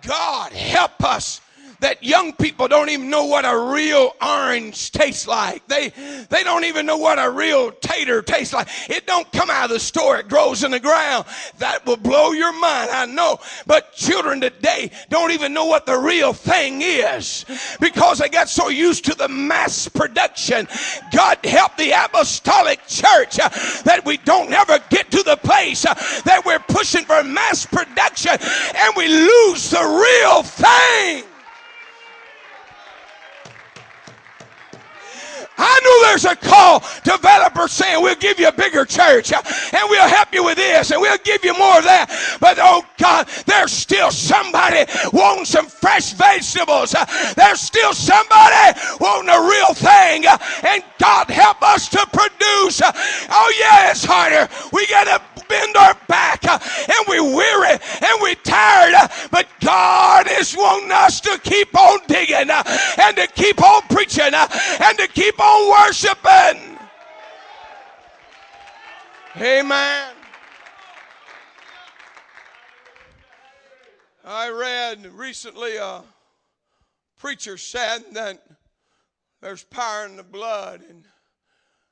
God 0.03 0.51
help 0.51 1.03
us 1.03 1.41
that 1.83 2.01
young 2.01 2.31
people 2.31 2.69
don't 2.69 2.89
even 2.89 3.09
know 3.09 3.25
what 3.25 3.43
a 3.43 3.57
real 3.73 4.15
orange 4.25 4.91
tastes 4.91 5.27
like. 5.27 5.67
They, 5.67 5.89
they 6.29 6.41
don't 6.41 6.63
even 6.63 6.85
know 6.85 6.97
what 6.97 7.19
a 7.19 7.29
real 7.29 7.71
tater 7.73 8.21
tastes 8.21 8.53
like. 8.53 8.69
It 8.89 9.05
don't 9.05 9.29
come 9.33 9.49
out 9.49 9.65
of 9.65 9.71
the 9.71 9.81
store. 9.81 10.17
It 10.17 10.29
grows 10.29 10.63
in 10.63 10.71
the 10.71 10.79
ground. 10.79 11.25
That 11.57 11.85
will 11.85 11.97
blow 11.97 12.31
your 12.31 12.53
mind. 12.53 12.89
I 12.89 13.05
know. 13.05 13.37
But 13.67 13.91
children 13.93 14.39
today 14.39 14.91
don't 15.09 15.31
even 15.31 15.53
know 15.53 15.65
what 15.65 15.85
the 15.85 15.97
real 15.97 16.31
thing 16.31 16.81
is 16.81 17.43
because 17.81 18.19
they 18.19 18.29
got 18.29 18.47
so 18.47 18.69
used 18.69 19.03
to 19.05 19.15
the 19.15 19.27
mass 19.27 19.89
production. 19.89 20.69
God 21.11 21.39
help 21.43 21.75
the 21.75 21.91
apostolic 21.91 22.79
church 22.87 23.39
uh, 23.39 23.49
that 23.83 24.03
we 24.05 24.17
don't 24.17 24.53
ever 24.53 24.79
get 24.89 25.11
to 25.11 25.21
the 25.23 25.35
place 25.35 25.85
uh, 25.85 25.93
that 26.23 26.43
we're 26.45 26.59
pushing 26.59 27.03
for 27.03 27.21
mass 27.25 27.65
production 27.65 28.37
and 28.39 28.93
we 28.95 29.09
lose 29.09 29.69
the 29.69 29.83
real 29.83 30.43
thing. 30.43 31.25
I 35.57 35.79
knew 35.83 36.07
there's 36.07 36.25
a 36.25 36.35
call. 36.35 36.83
Developers 37.03 37.71
saying 37.71 38.01
we'll 38.01 38.15
give 38.15 38.39
you 38.39 38.47
a 38.47 38.51
bigger 38.51 38.85
church 38.85 39.31
uh, 39.33 39.41
and 39.73 39.89
we'll 39.89 40.07
help 40.07 40.33
you 40.33 40.43
with 40.43 40.57
this 40.57 40.91
and 40.91 41.01
we'll 41.01 41.17
give 41.23 41.43
you 41.43 41.53
more 41.57 41.77
of 41.77 41.83
that. 41.83 42.37
But 42.39 42.57
oh 42.59 42.85
God, 42.97 43.27
there's 43.45 43.71
still 43.71 44.11
somebody 44.11 44.85
wanting 45.11 45.45
some 45.45 45.67
fresh 45.67 46.13
vegetables. 46.13 46.95
Uh, 46.95 47.05
there's 47.35 47.61
still 47.61 47.93
somebody 47.93 48.79
wanting 48.99 49.29
a 49.29 49.41
real 49.41 49.73
thing. 49.73 50.25
Uh, 50.27 50.37
and 50.67 50.83
God 50.99 51.29
help 51.29 51.61
us 51.61 51.89
to 51.89 52.05
produce. 52.11 52.81
Oh 52.83 53.53
yeah, 53.59 53.91
it's 53.91 54.05
harder. 54.05 54.49
We 54.71 54.87
got 54.87 55.05
to 55.05 55.21
bend 55.47 55.75
our 55.75 55.95
back 56.07 56.45
and 56.45 57.05
we're 57.07 57.35
weary 57.35 57.71
and 57.71 58.21
we're 58.21 58.35
tired. 58.35 58.95
But 59.31 59.47
God 59.61 60.27
is 60.29 60.55
wanting 60.55 60.91
us 60.91 61.21
to 61.21 61.39
keep 61.43 61.77
on 61.77 61.99
digging 62.07 62.49
and 62.49 63.17
to 63.17 63.27
keep 63.35 63.61
on 63.61 63.81
preaching 63.89 64.33
and 64.33 64.97
to 64.97 65.07
keep 65.07 65.39
on 65.43 65.87
worshiping. 65.87 66.77
Amen. 69.35 70.13
I 74.25 74.49
read 74.49 75.05
recently 75.07 75.75
a 75.77 76.01
preacher 77.17 77.57
said 77.57 78.03
that 78.13 78.41
there's 79.41 79.63
power 79.65 80.05
in 80.05 80.15
the 80.15 80.23
blood 80.23 80.81
and 80.89 81.03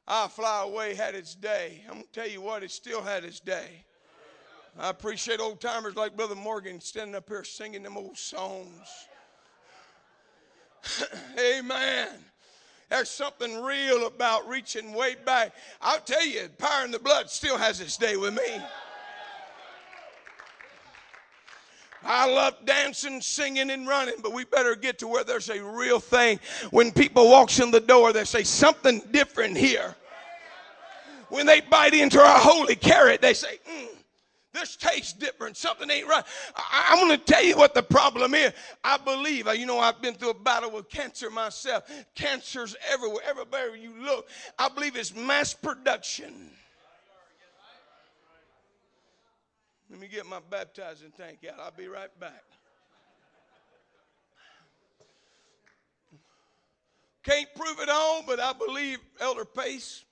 I 0.08 0.28
Fly 0.28 0.64
Away 0.64 0.96
had 0.96 1.16
its 1.16 1.36
day. 1.36 1.84
I'm 1.88 1.96
going 1.96 2.06
to 2.06 2.12
tell 2.12 2.28
you 2.28 2.42
what, 2.42 2.64
it 2.64 2.72
still 2.72 3.02
had 3.02 3.24
its 3.24 3.40
day. 3.40 3.86
I 4.80 4.90
appreciate 4.90 5.40
old 5.40 5.60
timers 5.60 5.96
like 5.96 6.16
Brother 6.16 6.36
Morgan 6.36 6.80
standing 6.80 7.16
up 7.16 7.28
here 7.28 7.44
singing 7.44 7.84
them 7.84 7.98
old 7.98 8.18
songs. 8.18 8.88
Amen. 11.40 12.10
There's 12.92 13.10
something 13.10 13.64
real 13.64 14.06
about 14.06 14.48
reaching 14.48 14.94
way 14.94 15.16
back. 15.26 15.54
I'll 15.82 16.00
tell 16.00 16.24
you, 16.24 16.48
power 16.60 16.86
in 16.86 16.92
the 16.92 17.00
blood 17.00 17.32
still 17.32 17.58
has 17.58 17.82
its 17.82 17.98
day 17.98 18.18
with 18.18 18.36
me. 18.36 18.62
I 22.04 22.30
love 22.30 22.56
dancing, 22.66 23.22
singing, 23.22 23.72
and 23.72 23.88
running, 23.88 24.16
but 24.22 24.34
we 24.34 24.44
better 24.44 24.76
get 24.76 25.00
to 25.00 25.08
where 25.08 25.24
there's 25.24 25.50
a 25.50 25.64
real 25.64 26.00
thing. 26.00 26.40
When 26.72 26.92
people 26.92 27.30
walks 27.30 27.60
in 27.60 27.72
the 27.72 27.80
door, 27.80 28.12
they 28.14 28.26
say 28.26 28.44
something 28.44 29.02
different 29.12 29.58
here 29.58 29.96
when 31.32 31.46
they 31.46 31.62
bite 31.62 31.94
into 31.94 32.20
our 32.20 32.40
holy 32.40 32.76
carrot, 32.76 33.22
they 33.22 33.34
say, 33.34 33.58
mm, 33.68 33.88
This 34.54 34.76
tastes 34.76 35.14
different. 35.14 35.56
Something 35.56 35.90
ain't 35.90 36.08
right. 36.08 36.24
I, 36.56 36.90
I'm 36.90 37.08
going 37.08 37.18
to 37.18 37.26
tell 37.26 37.44
you 37.44 37.56
what 37.56 37.74
the 37.74 37.84
problem 37.84 38.36
is. 38.36 38.52
I 38.84 38.98
believe, 38.98 39.48
uh, 39.48 39.52
you 39.52 39.66
know, 39.66 39.80
I've 39.80 40.02
been 40.02 40.14
through 40.14 40.32
a 40.32 40.34
battle 40.34 40.72
with 40.72 40.90
cancer 40.90 41.30
myself. 41.30 41.90
Cancer's 42.16 42.76
everywhere. 42.92 43.24
Everywhere 43.26 43.76
you 43.76 43.94
look, 44.02 44.28
I 44.60 44.68
believe 44.68 44.98
it's 44.98 45.16
mass 45.16 45.54
production. 45.54 46.52
Let 49.90 50.00
me 50.00 50.08
get 50.08 50.26
my 50.26 50.40
baptizing 50.50 51.12
tank 51.18 51.40
out. 51.52 51.60
I'll 51.60 51.72
be 51.72 51.88
right 51.88 52.18
back. 52.20 52.44
Can't 57.24 57.48
prove 57.56 57.80
it 57.80 57.90
all, 57.90 58.24
but 58.26 58.40
I 58.40 58.54
believe 58.54 58.98
Elder 59.20 59.46
Pace, 59.46 60.04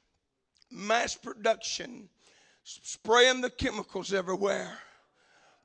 mass 0.69 1.15
production 1.15 2.07
spraying 2.83 3.41
the 3.41 3.49
chemicals 3.49 4.13
everywhere, 4.13 4.77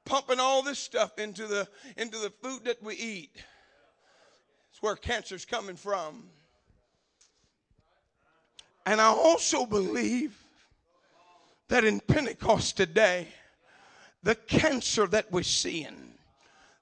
pumping 0.04 0.40
all 0.40 0.62
this 0.62 0.78
stuff 0.78 1.18
into 1.18 1.46
the, 1.46 1.68
into 1.96 2.18
the 2.18 2.30
food 2.30 2.64
that 2.64 2.82
we 2.82 2.94
eat. 2.94 3.44
It's 4.70 4.82
where 4.82 4.96
cancer's 4.96 5.44
coming 5.44 5.76
from. 5.76 6.24
And 8.86 9.00
I 9.00 9.06
also 9.06 9.66
believe 9.66 10.36
that 11.68 11.84
in 11.84 12.00
Pentecost 12.00 12.76
today, 12.76 13.28
the 14.22 14.34
cancer 14.34 15.06
that 15.06 15.30
we're 15.30 15.42
seeing, 15.42 16.12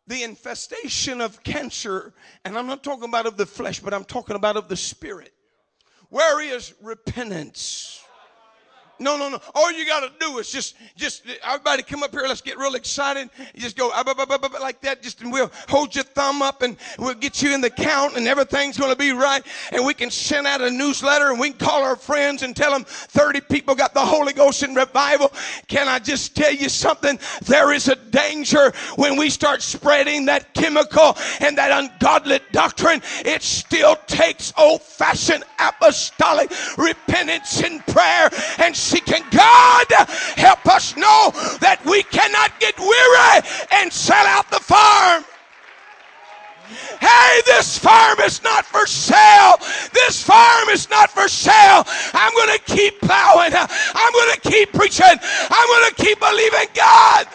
the 0.06 0.22
infestation 0.22 1.20
of 1.20 1.42
cancer, 1.42 2.12
and 2.44 2.56
I'm 2.58 2.66
not 2.66 2.82
talking 2.82 3.08
about 3.08 3.26
of 3.26 3.36
the 3.36 3.46
flesh, 3.46 3.80
but 3.80 3.94
I'm 3.94 4.04
talking 4.04 4.36
about 4.36 4.56
of 4.56 4.68
the 4.68 4.76
spirit. 4.76 5.32
Where 6.08 6.42
is 6.42 6.74
repentance? 6.82 8.01
No, 9.02 9.16
no, 9.16 9.28
no. 9.28 9.40
All 9.54 9.72
you 9.72 9.84
got 9.84 10.00
to 10.00 10.12
do 10.20 10.38
is 10.38 10.50
just, 10.50 10.76
just 10.96 11.24
everybody 11.44 11.82
come 11.82 12.02
up 12.02 12.12
here. 12.12 12.22
Let's 12.22 12.40
get 12.40 12.56
real 12.56 12.74
excited. 12.74 13.30
You 13.54 13.60
just 13.60 13.76
go 13.76 13.90
ah, 13.92 14.58
like 14.60 14.80
that. 14.82 15.02
Just 15.02 15.20
and 15.20 15.32
we'll 15.32 15.50
hold 15.68 15.94
your 15.94 16.04
thumb 16.04 16.42
up 16.42 16.62
and 16.62 16.76
we'll 16.98 17.14
get 17.14 17.42
you 17.42 17.52
in 17.52 17.60
the 17.60 17.70
count 17.70 18.16
and 18.16 18.26
everything's 18.28 18.78
going 18.78 18.92
to 18.92 18.96
be 18.96 19.10
right. 19.12 19.44
And 19.72 19.84
we 19.84 19.94
can 19.94 20.10
send 20.10 20.46
out 20.46 20.60
a 20.60 20.70
newsletter 20.70 21.30
and 21.30 21.40
we 21.40 21.50
can 21.50 21.58
call 21.58 21.82
our 21.82 21.96
friends 21.96 22.42
and 22.42 22.54
tell 22.54 22.70
them 22.70 22.84
30 22.84 23.40
people 23.42 23.74
got 23.74 23.92
the 23.92 24.00
Holy 24.00 24.32
Ghost 24.32 24.62
in 24.62 24.74
revival. 24.74 25.32
Can 25.66 25.88
I 25.88 25.98
just 25.98 26.36
tell 26.36 26.52
you 26.52 26.68
something? 26.68 27.18
There 27.42 27.72
is 27.72 27.88
a 27.88 27.96
danger 27.96 28.72
when 28.96 29.16
we 29.16 29.30
start 29.30 29.62
spreading 29.62 30.26
that 30.26 30.54
chemical 30.54 31.16
and 31.40 31.58
that 31.58 31.72
ungodly 31.72 32.40
doctrine. 32.52 33.02
It 33.24 33.42
still 33.42 33.96
takes 34.06 34.52
old 34.56 34.82
fashioned 34.82 35.44
apostolic 35.58 36.50
repentance 36.76 37.62
and 37.62 37.84
prayer 37.86 38.30
and 38.58 38.76
seeking 38.92 39.24
God. 39.30 39.86
Help 40.36 40.66
us 40.66 40.96
know 40.96 41.32
that 41.60 41.80
we 41.86 42.02
cannot 42.04 42.52
get 42.60 42.78
weary 42.78 43.40
and 43.72 43.90
sell 43.90 44.26
out 44.26 44.50
the 44.50 44.60
farm. 44.60 45.24
Hey, 47.00 47.40
this 47.46 47.78
farm 47.78 48.20
is 48.20 48.42
not 48.42 48.64
for 48.64 48.86
sale. 48.86 49.56
This 49.92 50.22
farm 50.22 50.68
is 50.68 50.88
not 50.90 51.10
for 51.10 51.28
sale. 51.28 51.84
I'm 52.12 52.32
going 52.34 52.56
to 52.56 52.64
keep 52.64 53.00
plowing. 53.00 53.52
I'm 53.54 54.12
going 54.12 54.32
to 54.34 54.40
keep 54.40 54.72
preaching. 54.72 55.16
I'm 55.50 55.68
going 55.68 55.90
to 55.90 55.94
keep 55.96 56.20
believing 56.20 56.68
God. 56.74 57.26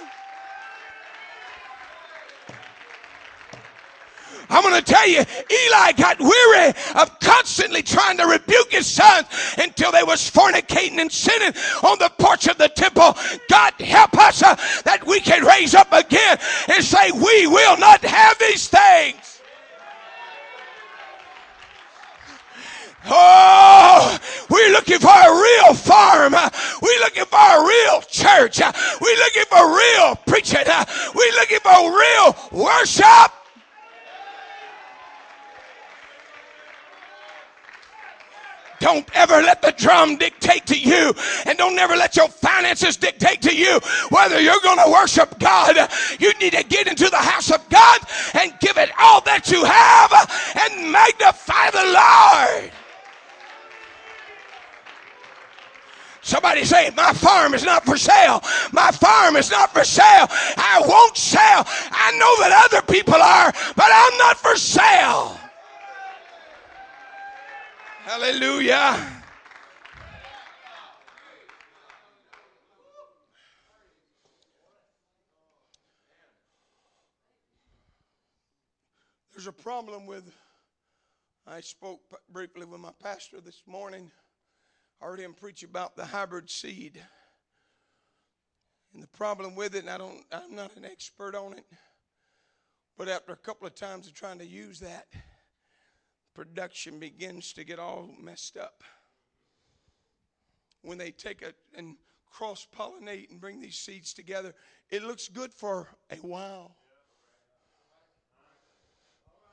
I'm 4.50 4.64
going 4.64 4.82
to 4.82 4.94
tell 4.94 5.08
you, 5.08 5.20
Eli 5.20 5.92
got 5.94 6.20
weary 6.20 6.74
of 6.96 7.20
constantly 7.20 7.82
trying 7.82 8.18
to 8.18 8.26
rebuke 8.26 8.72
his 8.72 8.88
sons 8.88 9.28
until 9.58 9.92
they 9.92 10.04
was 10.04 10.30
fornicating 10.30 11.00
and 11.00 11.12
sinning 11.12 11.54
on 11.84 12.00
the 12.00 12.12
porch 12.18 12.48
of 12.48 12.58
the 12.58 12.70
temple. 12.70 13.16
God 13.50 13.74
help 13.80 14.18
us 14.18 14.42
uh, 14.42 14.56
that 14.86 15.06
we 15.06 15.20
can 15.20 15.44
raise 15.44 15.76
up 15.76 15.92
again 15.92 16.38
and 16.70 16.84
say, 16.84 17.12
we 17.12 17.48
will 17.48 17.78
not 17.78 18.02
have 18.04 18.40
these 18.40 18.68
things. 18.68 19.42
Oh, 23.10 24.20
we're 24.50 24.72
looking 24.72 25.00
for 25.00 25.08
a 25.08 25.32
real 25.32 25.74
farm. 25.74 26.34
We're 26.82 27.00
looking 27.00 27.26
for 27.26 27.38
a 27.38 27.66
real 27.66 28.02
church. 28.02 28.60
We're 28.60 29.18
looking 29.18 29.46
for 29.50 29.78
real 29.78 30.16
preaching. 30.28 30.66
We're 31.16 31.36
looking 31.40 31.60
for 31.60 31.98
real 31.98 32.36
worship. 32.52 33.37
Don't 38.80 39.08
ever 39.16 39.42
let 39.42 39.62
the 39.62 39.72
drum 39.72 40.18
dictate 40.18 40.66
to 40.68 40.80
you, 40.80 41.14
and 41.46 41.58
don't 41.58 41.78
ever 41.80 41.96
let 41.96 42.16
your 42.16 42.30
finances 42.30 42.98
dictate 42.98 43.42
to 43.42 43.56
you 43.56 43.80
whether 44.10 44.40
you're 44.40 44.62
going 44.62 44.78
to 44.84 44.92
worship 44.92 45.40
God. 45.40 45.76
You 46.20 46.34
need 46.40 46.54
to 46.54 46.64
get 46.64 46.88
into 46.88 47.10
the 47.10 47.18
house 47.18 47.52
of 47.52 47.68
God 47.70 48.02
and 48.36 48.54
give 48.60 48.78
it 48.78 48.92
all 49.00 49.22
that 49.22 49.50
you 49.52 49.64
have 49.64 50.14
and 50.56 50.92
magnify 50.92 51.72
the 51.72 52.62
Lord. 52.62 52.72
Somebody 56.22 56.66
say, 56.66 56.92
My 56.96 57.14
farm 57.14 57.54
is 57.54 57.64
not 57.64 57.86
for 57.86 57.98
sale. 57.98 58.42
My 58.74 58.92
farm 58.92 59.38
is 59.38 59.50
not 59.50 59.74
for 59.74 59.86
sale. 59.86 60.28
I 60.30 60.84
won't 60.86 61.16
sell. 61.16 61.66
I 61.92 62.12
know 62.18 62.36
that 62.42 62.66
other 62.66 62.82
people 62.86 63.16
are, 63.16 63.54
but 63.76 63.88
I'm 63.90 64.18
not 64.18 64.38
for 64.38 64.56
sale. 64.58 65.40
Hallelujah. 68.08 69.06
There's 79.34 79.48
a 79.48 79.52
problem 79.52 80.06
with, 80.06 80.24
I 81.46 81.60
spoke 81.60 82.00
briefly 82.32 82.64
with 82.64 82.80
my 82.80 82.94
pastor 83.04 83.42
this 83.42 83.64
morning. 83.68 84.10
I 85.02 85.08
heard 85.08 85.20
him 85.20 85.34
preach 85.34 85.64
about 85.64 85.98
the 85.98 86.06
hybrid 86.06 86.50
seed. 86.50 87.04
And 88.94 89.04
the 89.04 89.08
problem 89.08 89.54
with 89.54 89.76
it, 89.76 89.80
and 89.80 89.90
I 89.90 89.98
don't, 89.98 90.24
I'm 90.32 90.56
not 90.56 90.78
an 90.78 90.86
expert 90.86 91.36
on 91.36 91.52
it, 91.52 91.66
but 92.98 93.10
after 93.10 93.34
a 93.34 93.38
couple 93.38 93.68
of 93.68 93.76
times 93.76 94.08
of 94.08 94.14
trying 94.14 94.40
to 94.40 94.46
use 94.46 94.80
that, 94.80 95.08
production 96.38 97.00
begins 97.00 97.52
to 97.52 97.64
get 97.64 97.80
all 97.80 98.12
messed 98.22 98.58
up. 98.58 98.84
When 100.84 101.00
they 101.00 101.10
take 101.10 101.42
it 101.42 101.56
and 101.76 101.96
cross 102.32 102.68
pollinate 102.78 103.32
and 103.32 103.42
bring 103.42 103.60
these 103.60 103.80
seeds 103.80 104.14
together, 104.14 104.54
it 104.92 105.02
looks 105.02 105.30
good 105.30 105.52
for 105.52 105.88
a 106.12 106.16
while. 106.18 106.76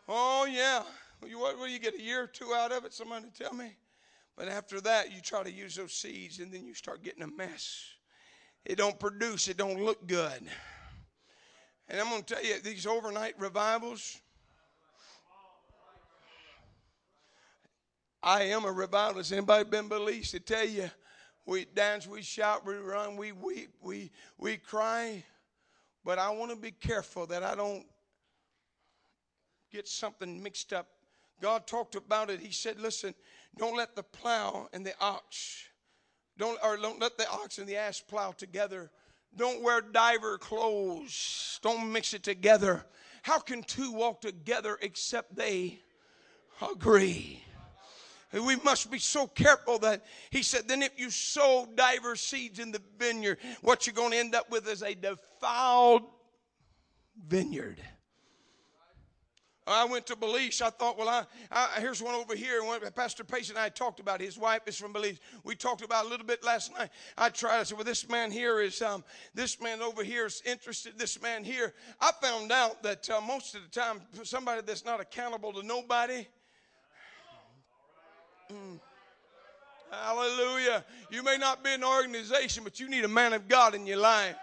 Oh, 0.07 0.44
yeah. 0.44 0.83
What 1.23 1.59
will 1.59 1.68
you 1.68 1.79
get 1.79 1.94
a 1.94 2.03
year 2.03 2.25
or 2.25 2.27
two 2.27 2.53
out 2.55 2.70
of 2.70 2.85
it? 2.85 2.92
Somebody 2.92 3.29
tell 3.35 3.55
me. 3.55 3.77
But 4.37 4.49
after 4.49 4.79
that, 4.83 5.11
you 5.11 5.23
try 5.23 5.42
to 5.42 5.51
use 5.51 5.77
those 5.77 5.94
seeds 5.94 6.38
and 6.38 6.53
then 6.53 6.66
you 6.66 6.75
start 6.75 7.03
getting 7.03 7.23
a 7.23 7.29
mess. 7.29 7.83
It 8.66 8.77
don't 8.77 8.99
produce, 8.99 9.49
it 9.49 9.57
don't 9.57 9.83
look 9.83 10.07
good. 10.07 10.42
And 11.88 11.99
I'm 11.99 12.11
going 12.11 12.25
to 12.25 12.35
tell 12.35 12.44
you, 12.44 12.61
these 12.61 12.87
overnight 12.87 13.40
revivals, 13.40 14.20
I 18.25 18.45
am 18.45 18.65
a 18.65 18.73
revivalist. 18.73 19.33
Anybody 19.33 19.69
been 19.69 19.87
released 19.91 20.31
to 20.31 20.41
tell 20.41 20.65
you 20.65 20.91
we 21.45 21.67
dance, 21.67 22.07
we 22.07 22.23
shout, 22.23 22.67
we 22.67 22.75
run, 22.77 23.19
we 23.19 23.33
weep, 23.33 23.75
we 23.83 24.11
we 24.39 24.57
cry. 24.57 25.23
But 26.07 26.19
I 26.19 26.31
want 26.31 26.51
to 26.51 26.57
be 26.57 26.71
careful 26.71 27.27
that 27.27 27.43
I 27.43 27.55
don't 27.55 27.85
get 29.71 29.87
something 29.87 30.43
mixed 30.43 30.73
up. 30.73 30.87
God 31.43 31.67
talked 31.67 31.97
about 31.97 32.31
it. 32.31 32.41
He 32.41 32.51
said, 32.51 32.81
listen, 32.81 33.15
don't 33.59 33.77
let 33.77 33.95
the 33.95 34.03
plow 34.03 34.69
and 34.73 34.87
the 34.87 34.95
ox, 35.03 35.65
don't 36.39 36.59
or 36.65 36.79
don't 36.79 37.01
let 37.01 37.19
the 37.19 37.29
ox 37.31 37.59
and 37.59 37.69
the 37.69 37.77
ass 37.77 38.01
plow 38.01 38.33
together. 38.33 38.91
Don't 39.37 39.63
wear 39.63 39.83
diver 39.83 40.39
clothes. 40.39 41.61
Don't 41.63 41.93
mix 41.93 42.15
it 42.15 42.23
together. 42.23 42.87
How 43.21 43.39
can 43.39 43.63
two 43.63 43.93
walk 43.93 44.23
together 44.23 44.79
except 44.81 45.37
they 45.37 45.81
agree? 46.63 47.43
We 48.42 48.57
must 48.57 48.90
be 48.90 48.99
so 48.99 49.27
careful 49.27 49.79
that 49.81 50.05
he 50.31 50.42
said, 50.42 50.66
then 50.66 50.83
if 50.83 50.99
you 50.99 51.11
sow 51.11 51.68
diverse 51.75 52.20
seeds 52.20 52.59
in 52.59 52.73
the 52.73 52.81
vineyard, 52.99 53.38
what 53.62 53.87
you're 53.87 53.94
going 53.94 54.12
to 54.12 54.18
end 54.18 54.35
up 54.35 54.51
with 54.51 54.68
is 54.68 54.83
a 54.83 54.94
defiled 54.94 56.03
vineyard. 57.29 57.81
I 59.66 59.87
went 59.87 60.07
to 60.07 60.16
Belize. 60.16 60.61
I 60.61 60.70
thought, 60.70 60.99
well, 60.99 61.09
I, 61.09 61.25
I 61.51 61.81
here's 61.81 62.03
one 62.03 62.14
over 62.14 62.35
here. 62.35 62.61
Pastor 62.94 63.25
Pace 63.25 63.49
and 63.49 63.59
I 63.59 63.70
talked 63.70 63.99
about. 63.99 64.20
His 64.20 64.37
wife 64.37 64.62
is 64.66 64.77
from 64.77 64.92
Belize. 64.92 65.20
We 65.42 65.55
talked 65.55 65.83
about 65.83 66.05
a 66.05 66.09
little 66.09 66.27
bit 66.27 66.44
last 66.44 66.73
night. 66.77 66.90
I 67.16 67.31
tried. 67.31 67.61
I 67.61 67.62
said, 67.62 67.79
well, 67.79 67.85
this 67.85 68.07
man 68.09 68.31
here 68.31 68.61
is 68.61 68.83
um, 68.83 69.05
this 69.33 69.61
man 69.62 69.81
over 69.81 70.05
here 70.05 70.27
is 70.27 70.42
interested. 70.44 70.99
This 70.99 71.20
man 71.23 71.44
here. 71.44 71.73
I 71.99 72.12
found 72.20 72.53
out 72.53 72.83
that 72.83 73.09
uh, 73.09 73.23
most 73.23 73.55
of 73.55 73.62
the 73.62 73.68
time, 73.68 74.03
somebody 74.23 74.61
that's 74.66 74.85
not 74.85 75.01
accountable 75.01 75.53
to 75.55 75.62
nobody 75.62 76.27
Hallelujah. 79.90 80.85
You 81.11 81.22
may 81.22 81.38
not 81.38 81.62
be 81.62 81.72
an 81.72 81.85
organization, 81.85 82.64
but 82.64 82.80
you 82.80 82.88
need 82.88 83.04
a 83.04 83.09
man 83.09 83.33
of 83.33 83.48
God 83.48 83.74
in 83.74 83.87
your 83.87 83.98
life. 83.98 84.37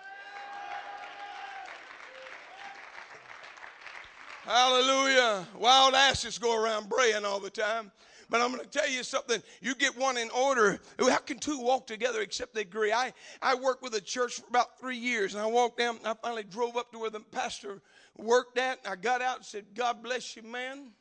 Hallelujah. 4.43 5.47
Wild 5.57 5.93
asses 5.93 6.37
go 6.37 6.61
around 6.61 6.89
braying 6.89 7.25
all 7.25 7.39
the 7.39 7.49
time. 7.49 7.91
But 8.29 8.39
I'm 8.39 8.51
going 8.51 8.63
to 8.63 8.69
tell 8.69 8.89
you 8.89 9.03
something. 9.03 9.43
You 9.61 9.75
get 9.75 9.95
one 9.97 10.17
in 10.17 10.29
order. 10.29 10.79
How 10.97 11.17
can 11.17 11.37
two 11.37 11.59
walk 11.59 11.85
together 11.85 12.21
except 12.21 12.55
they 12.55 12.61
agree? 12.61 12.93
I, 12.93 13.13
I 13.41 13.55
worked 13.55 13.83
with 13.83 13.93
a 13.95 14.01
church 14.01 14.35
for 14.35 14.47
about 14.47 14.79
three 14.79 14.95
years, 14.97 15.35
and 15.35 15.43
I 15.43 15.47
walked 15.47 15.77
down. 15.77 15.99
I 16.05 16.13
finally 16.13 16.43
drove 16.43 16.77
up 16.77 16.93
to 16.93 16.99
where 16.99 17.09
the 17.09 17.19
pastor 17.19 17.81
worked 18.17 18.57
at. 18.57 18.79
I 18.87 18.95
got 18.95 19.21
out 19.21 19.37
and 19.37 19.45
said, 19.45 19.65
God 19.75 20.01
bless 20.01 20.37
you, 20.37 20.43
man. 20.43 20.91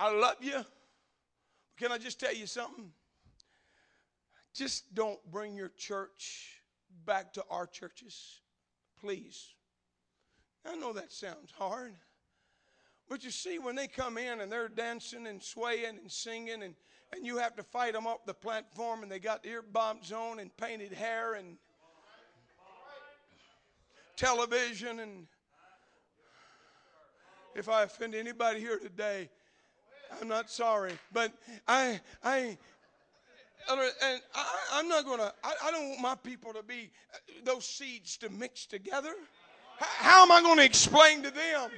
I 0.00 0.12
love 0.12 0.36
you. 0.40 0.64
Can 1.76 1.92
I 1.92 1.98
just 1.98 2.18
tell 2.18 2.34
you 2.34 2.46
something? 2.46 2.90
Just 4.54 4.94
don't 4.94 5.18
bring 5.30 5.54
your 5.54 5.68
church 5.76 6.62
back 7.04 7.32
to 7.34 7.44
our 7.50 7.66
churches, 7.66 8.40
please. 9.00 9.54
I 10.64 10.76
know 10.76 10.94
that 10.94 11.12
sounds 11.12 11.52
hard. 11.56 11.94
But 13.08 13.22
you 13.22 13.30
see, 13.30 13.58
when 13.58 13.76
they 13.76 13.86
come 13.86 14.18
in 14.18 14.40
and 14.40 14.50
they're 14.50 14.68
dancing 14.68 15.26
and 15.26 15.42
swaying 15.42 15.98
and 16.00 16.10
singing, 16.10 16.62
and, 16.62 16.74
and 17.14 17.24
you 17.24 17.36
have 17.36 17.54
to 17.56 17.62
fight 17.62 17.92
them 17.92 18.06
up 18.06 18.26
the 18.26 18.34
platform, 18.34 19.02
and 19.02 19.12
they 19.12 19.20
got 19.20 19.44
earbuds 19.44 20.12
on 20.12 20.40
and 20.40 20.56
painted 20.56 20.92
hair 20.92 21.34
and 21.34 21.58
television, 24.16 25.00
and 25.00 25.26
if 27.54 27.68
I 27.68 27.84
offend 27.84 28.14
anybody 28.14 28.60
here 28.60 28.78
today, 28.78 29.28
I'm 30.20 30.28
not 30.28 30.50
sorry. 30.50 30.92
But 31.12 31.32
I, 31.66 32.00
I, 32.22 32.56
and 33.68 33.80
I, 34.34 34.80
am 34.80 34.88
not 34.88 35.04
going 35.04 35.18
to, 35.18 35.32
I 35.44 35.70
don't 35.70 35.88
want 35.90 36.00
my 36.00 36.14
people 36.14 36.52
to 36.52 36.62
be, 36.62 36.90
uh, 37.12 37.18
those 37.44 37.64
seeds 37.64 38.16
to 38.18 38.30
mix 38.30 38.66
together. 38.66 39.14
How 39.78 40.22
am 40.22 40.32
I 40.32 40.40
going 40.40 40.58
to 40.58 40.64
explain 40.64 41.22
to 41.22 41.30
them? 41.30 41.70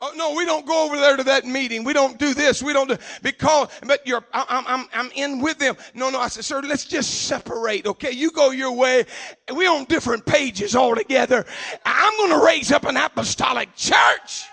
Oh, 0.00 0.12
no, 0.14 0.34
we 0.34 0.44
don't 0.44 0.64
go 0.64 0.84
over 0.84 0.96
there 0.96 1.16
to 1.16 1.24
that 1.24 1.44
meeting. 1.44 1.82
We 1.82 1.92
don't 1.92 2.18
do 2.20 2.32
this. 2.32 2.62
We 2.62 2.72
don't 2.72 2.88
do 2.88 2.96
because. 3.20 3.68
But 3.84 4.06
you're, 4.06 4.24
I'm, 4.32 4.64
I'm, 4.66 4.88
I'm 4.94 5.10
in 5.16 5.40
with 5.40 5.58
them. 5.58 5.76
No, 5.92 6.08
no. 6.08 6.20
I 6.20 6.28
said, 6.28 6.44
sir, 6.44 6.60
let's 6.60 6.84
just 6.84 7.26
separate. 7.26 7.84
Okay, 7.84 8.12
you 8.12 8.30
go 8.30 8.50
your 8.50 8.70
way. 8.70 9.06
We're 9.50 9.70
on 9.70 9.86
different 9.86 10.24
pages 10.24 10.76
altogether. 10.76 11.44
I'm 11.84 12.16
going 12.16 12.38
to 12.38 12.46
raise 12.46 12.70
up 12.70 12.84
an 12.84 12.96
apostolic 12.96 13.74
church. 13.74 14.44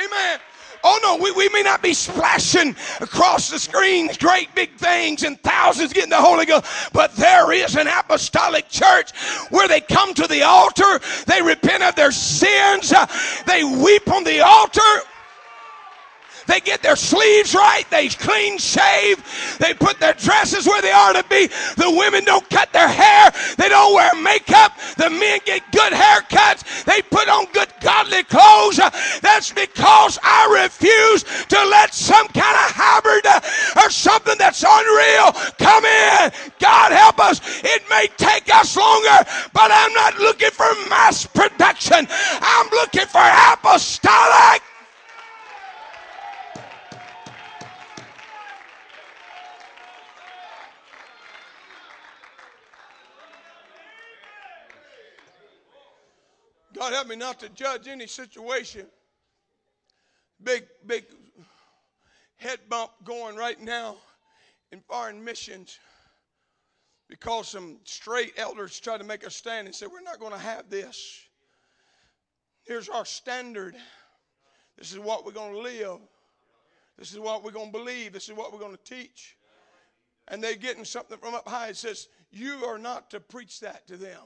Amen. 0.00 0.40
Oh 0.82 0.98
no, 1.02 1.22
we, 1.22 1.30
we 1.32 1.48
may 1.50 1.62
not 1.62 1.82
be 1.82 1.92
splashing 1.92 2.74
across 3.00 3.50
the 3.50 3.58
screens 3.58 4.16
great 4.16 4.54
big 4.54 4.74
things 4.76 5.24
and 5.24 5.38
thousands 5.42 5.92
getting 5.92 6.08
the 6.08 6.16
Holy 6.16 6.46
Ghost, 6.46 6.64
but 6.94 7.14
there 7.16 7.52
is 7.52 7.76
an 7.76 7.86
apostolic 7.86 8.68
church 8.70 9.14
where 9.50 9.68
they 9.68 9.82
come 9.82 10.14
to 10.14 10.26
the 10.26 10.42
altar, 10.42 11.00
they 11.26 11.42
repent 11.42 11.82
of 11.82 11.96
their 11.96 12.12
sins, 12.12 12.92
uh, 12.92 13.06
they 13.46 13.62
weep 13.62 14.10
on 14.10 14.24
the 14.24 14.40
altar. 14.40 14.80
They 16.50 16.58
get 16.58 16.82
their 16.82 16.96
sleeves 16.96 17.54
right. 17.54 17.84
They 17.90 18.08
clean 18.08 18.58
shave. 18.58 19.22
They 19.60 19.72
put 19.72 20.00
their 20.00 20.14
dresses 20.14 20.66
where 20.66 20.82
they 20.82 20.90
are 20.90 21.12
to 21.12 21.24
be. 21.30 21.46
The 21.76 21.94
women 21.96 22.24
don't 22.24 22.48
cut 22.50 22.72
their 22.72 22.88
hair. 22.88 23.30
They 23.56 23.68
don't 23.68 23.94
wear 23.94 24.10
makeup. 24.20 24.72
The 24.96 25.10
men 25.10 25.38
get 25.46 25.62
good 25.70 25.92
haircuts. 25.92 26.84
They 26.84 27.02
put 27.02 27.28
on 27.28 27.46
good 27.52 27.68
godly 27.80 28.24
clothes. 28.24 28.80
Uh, 28.80 28.90
that's 29.22 29.52
because 29.52 30.18
I 30.24 30.64
refuse 30.64 31.22
to 31.22 31.64
let 31.70 31.94
some 31.94 32.26
kind 32.26 32.56
of 32.66 32.74
hybrid 32.74 33.26
uh, 33.26 33.84
or 33.84 33.90
something 33.90 34.34
that's 34.36 34.64
unreal 34.66 35.30
come 35.56 35.84
in. 35.84 36.32
God 36.58 36.90
help 36.90 37.20
us. 37.20 37.40
It 37.62 37.84
may 37.88 38.08
take 38.16 38.52
us 38.52 38.76
longer, 38.76 39.22
but 39.52 39.70
I'm 39.70 39.92
not 39.92 40.18
looking 40.18 40.50
for 40.50 40.66
mass 40.88 41.26
production. 41.26 42.08
I'm 42.10 42.66
looking 42.72 43.06
for 43.06 43.22
apostolic 43.22 44.62
God 56.80 56.94
help 56.94 57.08
me 57.08 57.16
not 57.16 57.38
to 57.40 57.50
judge 57.50 57.88
any 57.88 58.06
situation. 58.06 58.86
Big, 60.42 60.64
big 60.86 61.04
head 62.36 62.58
bump 62.70 62.92
going 63.04 63.36
right 63.36 63.60
now 63.60 63.98
in 64.72 64.80
foreign 64.88 65.22
missions 65.22 65.78
because 67.06 67.48
some 67.48 67.76
straight 67.84 68.32
elders 68.38 68.80
tried 68.80 68.96
to 68.96 69.04
make 69.04 69.24
a 69.24 69.30
stand 69.30 69.66
and 69.66 69.74
said, 69.74 69.88
We're 69.92 70.00
not 70.00 70.18
going 70.20 70.32
to 70.32 70.38
have 70.38 70.70
this. 70.70 71.20
Here's 72.62 72.88
our 72.88 73.04
standard. 73.04 73.76
This 74.78 74.90
is 74.90 74.98
what 74.98 75.26
we're 75.26 75.32
going 75.32 75.52
to 75.52 75.60
live. 75.60 75.98
This 76.96 77.12
is 77.12 77.18
what 77.18 77.44
we're 77.44 77.50
going 77.50 77.70
to 77.70 77.78
believe. 77.78 78.14
This 78.14 78.30
is 78.30 78.34
what 78.34 78.54
we're 78.54 78.58
going 78.58 78.74
to 78.74 78.82
teach. 78.84 79.36
And 80.28 80.42
they're 80.42 80.56
getting 80.56 80.86
something 80.86 81.18
from 81.18 81.34
up 81.34 81.46
high. 81.46 81.68
It 81.68 81.76
says, 81.76 82.08
You 82.30 82.64
are 82.64 82.78
not 82.78 83.10
to 83.10 83.20
preach 83.20 83.60
that 83.60 83.86
to 83.88 83.98
them. 83.98 84.22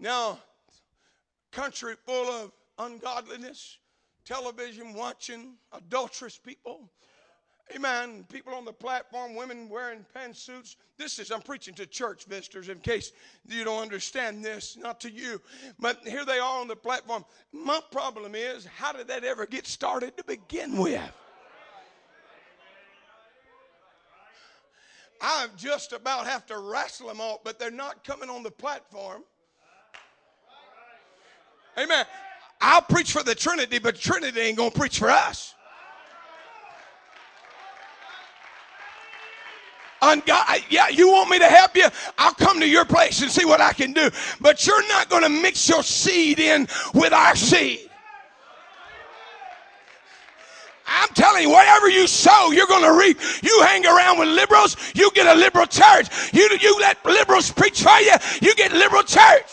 Now, 0.00 0.40
country 1.56 1.94
full 2.04 2.28
of 2.28 2.52
ungodliness, 2.78 3.78
television 4.26 4.92
watching, 4.92 5.54
adulterous 5.72 6.36
people. 6.36 6.90
Amen. 7.74 8.26
People 8.30 8.54
on 8.54 8.66
the 8.66 8.72
platform, 8.74 9.34
women 9.34 9.70
wearing 9.70 10.04
pantsuits. 10.14 10.76
This 10.98 11.18
is, 11.18 11.30
I'm 11.32 11.40
preaching 11.40 11.72
to 11.76 11.86
church 11.86 12.26
visitors 12.26 12.68
in 12.68 12.78
case 12.80 13.12
you 13.48 13.64
don't 13.64 13.80
understand 13.80 14.44
this, 14.44 14.76
not 14.76 15.00
to 15.00 15.10
you. 15.10 15.40
But 15.80 16.06
here 16.06 16.26
they 16.26 16.38
are 16.38 16.60
on 16.60 16.68
the 16.68 16.76
platform. 16.76 17.24
My 17.52 17.80
problem 17.90 18.34
is, 18.34 18.66
how 18.66 18.92
did 18.92 19.08
that 19.08 19.24
ever 19.24 19.46
get 19.46 19.66
started 19.66 20.14
to 20.18 20.24
begin 20.24 20.76
with? 20.76 21.10
I 25.22 25.46
just 25.56 25.94
about 25.94 26.26
have 26.26 26.44
to 26.46 26.58
wrestle 26.58 27.08
them 27.08 27.22
off, 27.22 27.38
but 27.42 27.58
they're 27.58 27.70
not 27.70 28.04
coming 28.04 28.28
on 28.28 28.42
the 28.42 28.50
platform. 28.50 29.24
Amen. 31.78 32.04
I'll 32.60 32.82
preach 32.82 33.12
for 33.12 33.22
the 33.22 33.34
Trinity, 33.34 33.78
but 33.78 33.96
Trinity 33.96 34.40
ain't 34.40 34.56
going 34.56 34.70
to 34.70 34.78
preach 34.78 34.98
for 34.98 35.10
us. 35.10 35.54
God, 40.00 40.62
yeah, 40.68 40.88
you 40.88 41.08
want 41.08 41.30
me 41.30 41.38
to 41.38 41.46
help 41.46 41.76
you? 41.76 41.86
I'll 42.18 42.34
come 42.34 42.60
to 42.60 42.68
your 42.68 42.84
place 42.84 43.22
and 43.22 43.30
see 43.30 43.44
what 43.44 43.60
I 43.60 43.72
can 43.72 43.92
do. 43.92 44.10
But 44.40 44.66
you're 44.66 44.86
not 44.88 45.08
going 45.08 45.22
to 45.22 45.28
mix 45.28 45.68
your 45.68 45.82
seed 45.82 46.38
in 46.38 46.68
with 46.94 47.12
our 47.12 47.34
seed. 47.34 47.90
I'm 50.86 51.08
telling 51.14 51.42
you, 51.42 51.50
whatever 51.50 51.88
you 51.88 52.06
sow, 52.06 52.52
you're 52.52 52.68
going 52.68 52.84
to 52.84 52.96
reap. 52.96 53.18
You 53.42 53.62
hang 53.62 53.84
around 53.84 54.20
with 54.20 54.28
liberals, 54.28 54.76
you 54.94 55.10
get 55.12 55.26
a 55.26 55.38
liberal 55.38 55.66
church. 55.66 56.32
You, 56.32 56.48
you 56.60 56.78
let 56.78 57.04
liberals 57.04 57.50
preach 57.50 57.82
for 57.82 57.98
you, 57.98 58.14
you 58.40 58.54
get 58.54 58.72
liberal 58.72 59.02
church. 59.02 59.46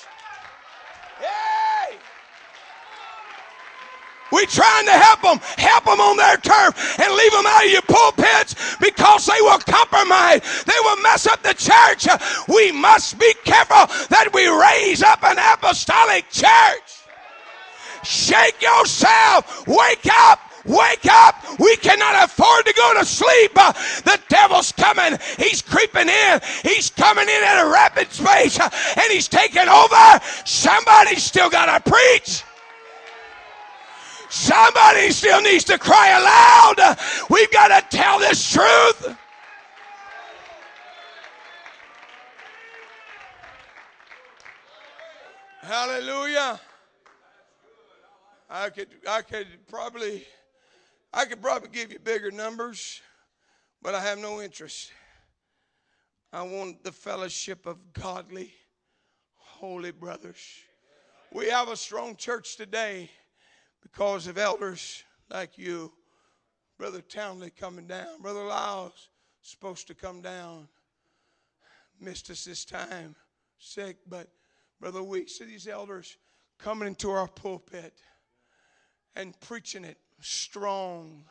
Trying 4.46 4.86
to 4.86 4.92
help 4.92 5.22
them, 5.22 5.40
help 5.58 5.86
them 5.86 6.00
on 6.00 6.18
their 6.18 6.38
turf 6.38 7.00
and 7.00 7.14
leave 7.16 7.32
them 7.32 7.46
out 7.48 7.66
of 7.66 7.72
your 7.72 7.82
pulpits 7.84 8.76
because 8.78 9.26
they 9.26 9.42
will 9.42 9.60
compromise. 9.60 10.42
They 10.66 10.80
will 10.84 11.02
mess 11.02 11.28
up 11.28 11.42
the 11.44 11.54
church. 11.54 12.08
We 12.48 12.72
must 12.72 13.20
be 13.20 13.34
careful 13.46 13.88
that 14.10 14.30
we 14.34 14.48
raise 14.48 15.02
up 15.02 15.24
an 15.24 15.38
apostolic 15.38 16.30
church. 16.30 17.04
Shake 18.04 18.62
yourself. 18.62 19.68
Wake 19.68 20.08
up. 20.20 20.40
Wake 20.66 21.06
up. 21.10 21.36
We 21.60 21.76
cannot 21.78 22.24
afford 22.24 22.66
to 22.66 22.74
go 22.74 23.00
to 23.00 23.06
sleep. 23.06 23.54
the 23.54 24.20
devil's 24.30 24.72
coming. 24.72 25.18
He's 25.38 25.62
creeping 25.62 26.10
in. 26.10 26.40
He's 26.64 26.90
coming 26.90 27.28
in 27.28 27.44
at 27.44 27.66
a 27.66 27.70
rapid 27.70 28.10
pace 28.10 28.60
and 28.60 29.12
he's 29.12 29.28
taking 29.28 29.68
over. 29.68 30.20
Somebody's 30.46 31.24
still 31.24 31.50
got 31.50 31.84
to 31.84 31.92
preach. 31.92 32.44
Somebody 34.34 35.12
still 35.12 35.44
needs 35.44 35.64
to 35.66 35.78
cry 35.78 36.10
aloud. 36.10 36.98
We've 37.30 37.52
got 37.52 37.68
to 37.68 37.96
tell 37.96 38.18
this 38.18 38.52
truth. 38.52 39.16
Hallelujah. 45.62 46.60
I 48.50 48.70
could 48.72 48.88
I 49.08 49.22
could 49.22 49.48
probably 49.68 50.26
I 51.14 51.26
could 51.26 51.40
probably 51.40 51.70
give 51.70 51.92
you 51.92 52.00
bigger 52.00 52.32
numbers, 52.32 53.02
but 53.84 53.94
I 53.94 54.02
have 54.02 54.18
no 54.18 54.42
interest. 54.42 54.92
I 56.34 56.42
want 56.42 56.84
the 56.84 56.92
fellowship 56.92 57.68
of 57.68 57.78
godly, 57.94 58.52
holy 59.36 59.92
brothers. 59.92 60.44
We 61.32 61.50
have 61.50 61.70
a 61.70 61.78
strong 61.78 62.16
church 62.16 62.58
today 62.58 63.12
because 63.94 64.28
of 64.28 64.38
elders 64.38 65.04
like 65.30 65.58
you. 65.58 65.92
Brother 66.78 67.02
Townley 67.02 67.52
coming 67.52 67.86
down. 67.86 68.22
Brother 68.22 68.44
Lyles 68.44 69.10
supposed 69.42 69.88
to 69.88 69.94
come 69.94 70.22
down. 70.22 70.68
Missed 72.00 72.30
us 72.32 72.44
this 72.44 72.66
time. 72.66 73.16
Sick, 73.60 73.98
but 74.10 74.28
Brother 74.82 75.04
Weeks, 75.04 75.38
these 75.40 75.68
elders 75.68 76.18
coming 76.58 76.88
into 76.88 77.12
our 77.12 77.28
pulpit 77.28 77.94
and 79.16 79.40
preaching 79.42 79.86
it 79.86 79.98
strong. 80.20 81.24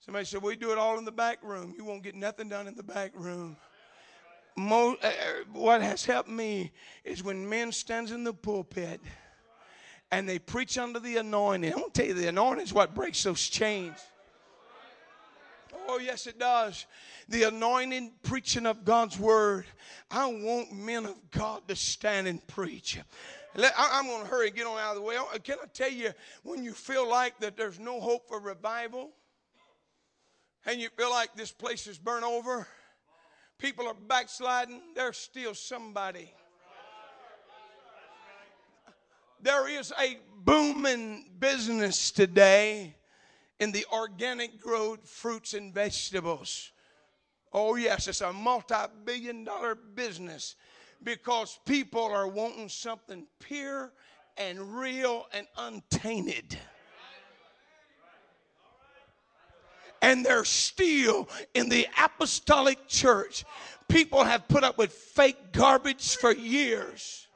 Somebody 0.00 0.26
said, 0.26 0.42
We 0.42 0.56
do 0.56 0.72
it 0.72 0.78
all 0.78 0.98
in 0.98 1.04
the 1.04 1.12
back 1.12 1.38
room. 1.42 1.74
You 1.76 1.84
won't 1.84 2.02
get 2.02 2.14
nothing 2.14 2.48
done 2.48 2.66
in 2.66 2.74
the 2.74 2.82
back 2.82 3.12
room. 3.14 3.56
Mo- 4.56 4.98
uh, 5.02 5.10
what 5.52 5.80
has 5.80 6.04
helped 6.04 6.28
me 6.28 6.72
is 7.04 7.24
when 7.24 7.48
men 7.48 7.72
stands 7.72 8.12
in 8.12 8.22
the 8.22 8.34
pulpit 8.34 9.00
and 10.12 10.28
they 10.28 10.38
preach 10.38 10.78
under 10.78 11.00
the 11.00 11.16
anointing. 11.16 11.72
I'm 11.72 11.78
going 11.80 11.90
to 11.90 12.00
tell 12.00 12.06
you, 12.06 12.14
the 12.14 12.28
anointing 12.28 12.64
is 12.64 12.72
what 12.72 12.94
breaks 12.94 13.24
those 13.24 13.48
chains. 13.48 13.96
Oh, 15.88 15.98
yes, 15.98 16.28
it 16.28 16.38
does. 16.38 16.86
The 17.28 17.44
anointing 17.44 18.12
preaching 18.22 18.66
of 18.66 18.84
God's 18.84 19.18
word. 19.18 19.64
I 20.10 20.26
want 20.26 20.72
men 20.72 21.06
of 21.06 21.16
God 21.30 21.66
to 21.66 21.74
stand 21.74 22.28
and 22.28 22.46
preach. 22.46 23.00
I'm 23.56 24.06
going 24.06 24.22
to 24.22 24.28
hurry 24.28 24.48
and 24.48 24.56
get 24.56 24.66
on 24.66 24.78
out 24.78 24.90
of 24.90 24.96
the 24.96 25.02
way. 25.02 25.16
Can 25.42 25.56
I 25.62 25.66
tell 25.72 25.90
you, 25.90 26.12
when 26.42 26.62
you 26.62 26.72
feel 26.72 27.08
like 27.08 27.40
that 27.40 27.56
there's 27.56 27.80
no 27.80 27.98
hope 27.98 28.28
for 28.28 28.38
revival, 28.38 29.10
and 30.66 30.80
you 30.80 30.88
feel 30.90 31.10
like 31.10 31.34
this 31.34 31.50
place 31.50 31.86
is 31.86 31.98
burnt 31.98 32.24
over, 32.24 32.68
people 33.58 33.88
are 33.88 33.94
backsliding, 33.94 34.80
there's 34.94 35.16
still 35.16 35.54
somebody. 35.54 36.32
There 39.42 39.68
is 39.68 39.92
a 40.00 40.18
booming 40.44 41.24
business 41.40 42.12
today 42.12 42.94
in 43.58 43.72
the 43.72 43.84
organic 43.92 44.60
growth 44.60 45.08
fruits 45.08 45.52
and 45.54 45.74
vegetables. 45.74 46.70
Oh, 47.52 47.74
yes, 47.74 48.06
it's 48.06 48.20
a 48.20 48.32
multi 48.32 48.76
billion 49.04 49.42
dollar 49.42 49.74
business 49.74 50.54
because 51.02 51.58
people 51.66 52.04
are 52.04 52.28
wanting 52.28 52.68
something 52.68 53.26
pure 53.40 53.92
and 54.36 54.78
real 54.78 55.26
and 55.34 55.48
untainted. 55.58 56.56
And 60.00 60.24
they're 60.24 60.44
still 60.44 61.28
in 61.54 61.68
the 61.68 61.88
apostolic 62.00 62.86
church. 62.86 63.44
People 63.88 64.22
have 64.22 64.46
put 64.46 64.62
up 64.62 64.78
with 64.78 64.92
fake 64.92 65.52
garbage 65.52 66.16
for 66.16 66.32
years. 66.32 67.26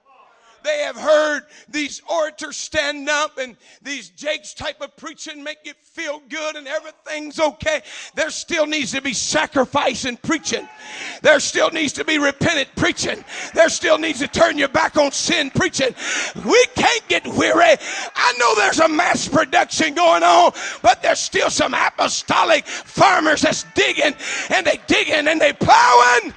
They 0.67 0.83
have 0.83 0.97
heard 0.97 1.43
these 1.69 2.03
orators 2.11 2.57
stand 2.57 3.09
up 3.09 3.39
and 3.39 3.57
these 3.83 4.09
Jakes 4.09 4.53
type 4.53 4.81
of 4.81 4.97
preaching 4.97 5.45
make 5.45 5.59
you 5.63 5.75
feel 5.81 6.21
good 6.29 6.57
and 6.57 6.67
everything's 6.67 7.39
okay. 7.39 7.83
There 8.17 8.31
still 8.31 8.67
needs 8.67 8.91
to 8.91 9.01
be 9.01 9.13
sacrifice 9.13 10.07
in 10.07 10.17
preaching. 10.17 10.69
There 11.23 11.39
still 11.39 11.71
needs 11.71 11.93
to 11.93 12.05
be 12.05 12.19
repentant 12.19 12.71
preaching. 12.75 13.25
There 13.55 13.69
still 13.69 13.97
needs 13.97 14.19
to 14.19 14.27
turn 14.27 14.59
your 14.59 14.67
back 14.67 14.97
on 14.97 15.13
sin 15.13 15.51
preaching. 15.51 15.95
We 16.45 16.67
can't 16.75 17.07
get 17.07 17.25
weary. 17.29 17.77
I 18.17 18.35
know 18.37 18.57
there's 18.57 18.81
a 18.81 18.89
mass 18.89 19.29
production 19.29 19.95
going 19.95 20.25
on, 20.25 20.51
but 20.83 21.01
there's 21.01 21.21
still 21.21 21.49
some 21.49 21.75
apostolic 21.75 22.67
farmers 22.67 23.43
that's 23.43 23.65
digging 23.77 24.17
and 24.51 24.67
they 24.67 24.81
digging 24.89 25.29
and 25.29 25.41
they 25.41 25.53
plowing. 25.53 26.35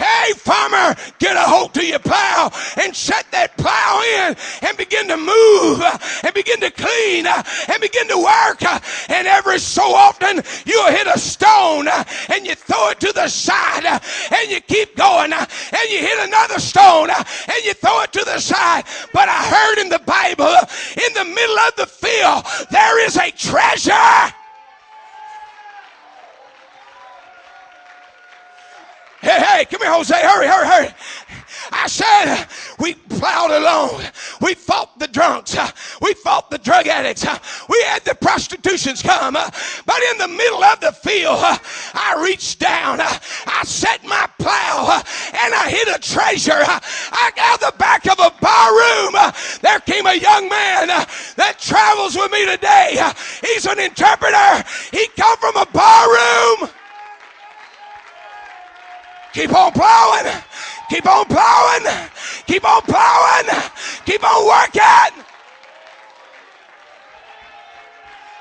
Hey, 0.00 0.32
farmer, 0.32 0.96
get 1.18 1.36
a 1.36 1.40
hold 1.42 1.74
to 1.74 1.84
your 1.84 1.98
plow 1.98 2.50
and 2.80 2.96
set 2.96 3.30
that 3.32 3.54
plow 3.58 4.00
in 4.16 4.34
and 4.66 4.76
begin 4.78 5.06
to 5.08 5.16
move 5.18 5.84
and 6.24 6.32
begin 6.32 6.58
to 6.60 6.70
clean 6.70 7.26
and 7.26 7.80
begin 7.82 8.08
to 8.08 8.16
work. 8.16 8.64
And 9.10 9.28
every 9.28 9.58
so 9.58 9.82
often 9.82 10.40
you'll 10.64 10.90
hit 10.90 11.06
a 11.06 11.18
stone 11.18 11.86
and 12.32 12.46
you 12.46 12.54
throw 12.54 12.88
it 12.88 13.00
to 13.00 13.12
the 13.12 13.28
side 13.28 13.84
and 13.84 14.50
you 14.50 14.62
keep 14.62 14.96
going 14.96 15.34
and 15.34 15.90
you 15.90 15.98
hit 15.98 16.26
another 16.26 16.60
stone 16.60 17.10
and 17.10 17.64
you 17.66 17.74
throw 17.74 18.00
it 18.00 18.10
to 18.12 18.24
the 18.24 18.40
side. 18.40 18.84
But 19.12 19.28
I 19.28 19.44
heard 19.52 19.82
in 19.82 19.90
the 19.90 20.00
Bible, 20.00 20.56
in 20.96 21.12
the 21.12 21.26
middle 21.26 21.58
of 21.58 21.76
the 21.76 21.86
field, 21.86 22.44
there 22.70 23.04
is 23.04 23.18
a 23.18 23.30
treasure. 23.32 24.34
Hey, 29.20 29.38
hey, 29.38 29.64
come 29.66 29.82
here, 29.82 29.92
Jose. 29.92 30.14
Hurry, 30.14 30.46
hurry, 30.46 30.66
hurry. 30.66 30.94
I 31.72 31.86
said, 31.86 32.46
we 32.78 32.94
plowed 32.94 33.50
along. 33.50 34.02
We 34.40 34.54
fought 34.54 34.98
the 34.98 35.06
drunks. 35.06 35.54
We 36.00 36.14
fought 36.14 36.50
the 36.50 36.58
drug 36.58 36.86
addicts. 36.86 37.24
We 37.68 37.82
had 37.84 38.02
the 38.04 38.14
prostitutions 38.14 39.02
come. 39.02 39.34
But 39.34 40.02
in 40.10 40.18
the 40.18 40.28
middle 40.28 40.64
of 40.64 40.80
the 40.80 40.92
field, 40.92 41.38
I 41.38 42.20
reached 42.24 42.60
down. 42.60 43.00
I 43.00 43.62
set 43.64 44.02
my 44.04 44.26
plow 44.38 45.02
and 45.44 45.54
I 45.54 45.68
hit 45.68 45.88
a 45.88 45.98
treasure. 46.00 46.62
Out 46.62 47.60
the 47.60 47.74
back 47.78 48.06
of 48.06 48.18
a 48.18 48.32
bar 48.40 48.72
room. 48.72 49.14
There 49.60 49.80
came 49.80 50.06
a 50.06 50.14
young 50.14 50.48
man 50.48 50.88
that 51.36 51.58
travels 51.58 52.16
with 52.16 52.32
me 52.32 52.46
today. 52.46 52.98
He's 53.42 53.66
an 53.66 53.78
interpreter. 53.78 54.64
He 54.90 55.06
come 55.16 55.36
from 55.36 55.56
a 55.56 55.66
bar 55.66 56.08
room. 56.08 56.70
Keep 59.32 59.54
on 59.54 59.72
plowing. 59.72 60.32
Keep 60.88 61.06
on 61.06 61.24
plowing. 61.26 62.10
Keep 62.46 62.64
on 62.64 62.82
plowing. 62.82 63.70
Keep 64.04 64.24
on 64.24 64.46
working. 64.46 65.24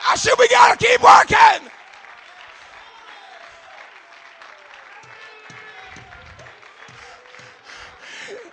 I 0.08 0.16
said, 0.16 0.34
we 0.40 0.48
got 0.48 0.80
to 0.80 0.86
keep 0.86 1.02
working. 1.04 1.70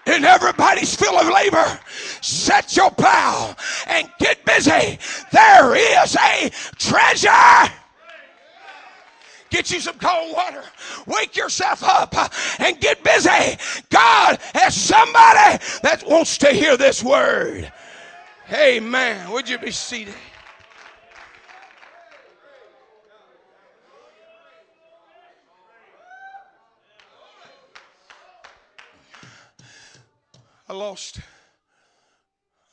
in 0.06 0.24
everybody's 0.24 0.94
field 0.94 1.20
of 1.20 1.28
labor. 1.28 1.80
Set 2.20 2.76
your 2.76 2.90
plow 2.90 3.54
and 3.88 4.08
get 4.18 4.44
busy. 4.44 4.98
There 5.32 5.74
is 5.74 6.16
a 6.16 6.50
treasure. 6.78 7.72
Get 9.56 9.70
you 9.70 9.80
some 9.80 9.98
cold 9.98 10.34
water. 10.34 10.62
Wake 11.06 11.34
yourself 11.34 11.82
up 11.82 12.14
and 12.60 12.78
get 12.78 13.02
busy. 13.02 13.56
God 13.88 14.38
has 14.52 14.78
somebody 14.78 15.64
that 15.82 16.04
wants 16.06 16.36
to 16.36 16.48
hear 16.48 16.76
this 16.76 17.02
word. 17.02 17.72
Amen. 18.52 19.30
Would 19.30 19.48
you 19.48 19.56
be 19.56 19.70
seated? 19.70 20.12
I 30.68 30.74
lost, 30.74 31.20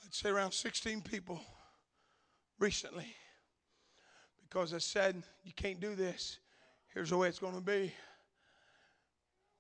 I'd 0.04 0.14
say 0.14 0.32
around 0.32 0.52
16 0.52 1.00
people 1.00 1.40
recently 2.60 3.16
because 4.42 4.74
I 4.74 4.80
said, 4.80 5.24
You 5.46 5.54
can't 5.56 5.80
do 5.80 5.96
this. 5.96 6.40
Here's 6.94 7.10
the 7.10 7.18
way 7.18 7.28
it's 7.28 7.40
going 7.40 7.56
to 7.56 7.62
be. 7.62 7.92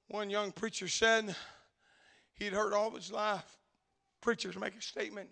One 0.08 0.30
young 0.30 0.52
preacher 0.52 0.88
said 0.88 1.36
he'd 2.36 2.54
heard 2.54 2.74
all 2.74 2.92
his 2.92 3.12
life 3.12 3.58
preachers 4.22 4.58
make 4.58 4.76
a 4.76 4.82
statement 4.82 5.30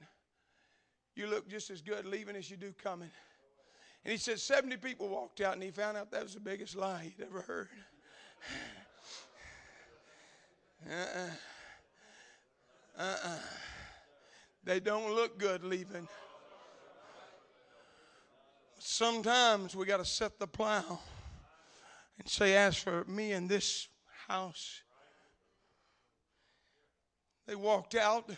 you 1.16 1.28
look 1.28 1.48
just 1.48 1.70
as 1.70 1.82
good 1.82 2.06
leaving 2.06 2.36
as 2.36 2.50
you 2.50 2.58
do 2.58 2.74
coming. 2.84 3.12
And 4.04 4.12
he 4.12 4.18
said 4.18 4.40
70 4.40 4.78
people 4.78 5.08
walked 5.10 5.42
out 5.42 5.54
and 5.54 5.62
he 5.62 5.70
found 5.70 5.96
out 5.98 6.10
that 6.12 6.24
was 6.24 6.34
the 6.34 6.40
biggest 6.40 6.76
lie 6.76 7.04
he'd 7.04 7.24
ever 7.24 7.42
heard. 7.42 7.70
Uh-uh. 10.90 11.30
Uh-uh. 12.98 13.38
They 14.64 14.80
don't 14.80 15.14
look 15.14 15.38
good 15.38 15.64
leaving. 15.64 16.08
Sometimes 18.80 19.76
we 19.76 19.86
got 19.86 19.98
to 19.98 20.06
set 20.06 20.40
the 20.40 20.48
plow 20.48 21.00
and 22.20 22.28
say, 22.28 22.56
As 22.56 22.78
for 22.78 23.06
me 23.06 23.32
and 23.32 23.50
this 23.50 23.88
house, 24.28 24.82
they 27.48 27.56
walked 27.56 27.96
out, 27.96 28.30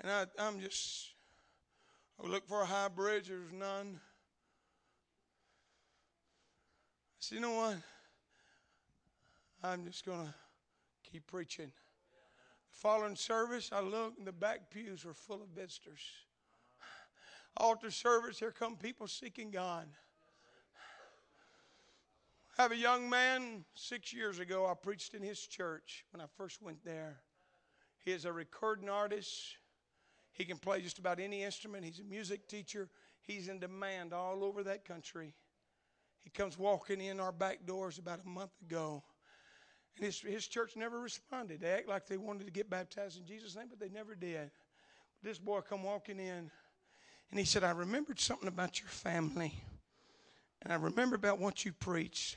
and 0.00 0.10
I, 0.10 0.26
am 0.38 0.60
just, 0.60 1.08
I 2.22 2.40
for 2.46 2.62
a 2.62 2.66
high 2.66 2.88
bridge, 2.88 3.28
there 3.28 3.38
was 3.38 3.52
none. 3.52 4.00
I 7.12 7.18
said, 7.18 7.36
You 7.36 7.40
know 7.40 7.52
what? 7.52 7.76
I'm 9.64 9.84
just 9.86 10.04
going 10.04 10.26
to 10.26 10.34
keep 11.10 11.26
preaching. 11.26 11.66
The 11.66 12.78
following 12.78 13.16
service, 13.16 13.70
I 13.72 13.80
looked, 13.80 14.18
and 14.18 14.26
the 14.26 14.32
back 14.32 14.70
pews 14.70 15.04
were 15.04 15.14
full 15.14 15.42
of 15.42 15.48
visitors. 15.48 16.00
Altar 17.56 17.90
service, 17.90 18.38
here 18.38 18.50
come 18.50 18.76
people 18.76 19.06
seeking 19.06 19.50
God. 19.50 19.86
I 22.58 22.62
have 22.62 22.72
a 22.72 22.76
young 22.76 23.08
man, 23.08 23.64
six 23.74 24.12
years 24.12 24.38
ago, 24.38 24.66
I 24.66 24.74
preached 24.74 25.14
in 25.14 25.22
his 25.22 25.40
church 25.40 26.04
when 26.12 26.20
I 26.20 26.26
first 26.36 26.60
went 26.60 26.84
there. 26.84 27.20
He 28.04 28.12
is 28.12 28.26
a 28.26 28.32
recording 28.32 28.90
artist. 28.90 29.56
He 30.32 30.44
can 30.44 30.58
play 30.58 30.82
just 30.82 30.98
about 30.98 31.18
any 31.18 31.42
instrument. 31.44 31.84
He's 31.84 32.00
a 32.00 32.04
music 32.04 32.48
teacher. 32.48 32.90
He's 33.22 33.48
in 33.48 33.58
demand 33.58 34.12
all 34.12 34.44
over 34.44 34.62
that 34.64 34.84
country. 34.84 35.34
He 36.18 36.28
comes 36.28 36.58
walking 36.58 37.00
in 37.00 37.20
our 37.20 37.32
back 37.32 37.64
doors 37.64 37.96
about 37.96 38.20
a 38.24 38.28
month 38.28 38.52
ago. 38.60 39.02
And 39.96 40.04
his, 40.04 40.20
his 40.20 40.46
church 40.46 40.76
never 40.76 41.00
responded. 41.00 41.62
They 41.62 41.70
act 41.70 41.88
like 41.88 42.06
they 42.06 42.18
wanted 42.18 42.44
to 42.44 42.52
get 42.52 42.68
baptized 42.68 43.18
in 43.18 43.26
Jesus' 43.26 43.56
name, 43.56 43.66
but 43.70 43.80
they 43.80 43.88
never 43.88 44.14
did. 44.14 44.50
This 45.22 45.38
boy 45.38 45.60
come 45.60 45.84
walking 45.84 46.18
in, 46.18 46.50
and 47.30 47.38
he 47.38 47.46
said, 47.46 47.64
I 47.64 47.70
remembered 47.70 48.20
something 48.20 48.48
about 48.48 48.78
your 48.78 48.88
family. 48.88 49.54
And 50.62 50.72
I 50.72 50.76
remember 50.76 51.16
about 51.16 51.38
what 51.38 51.64
you 51.64 51.72
preached. 51.72 52.36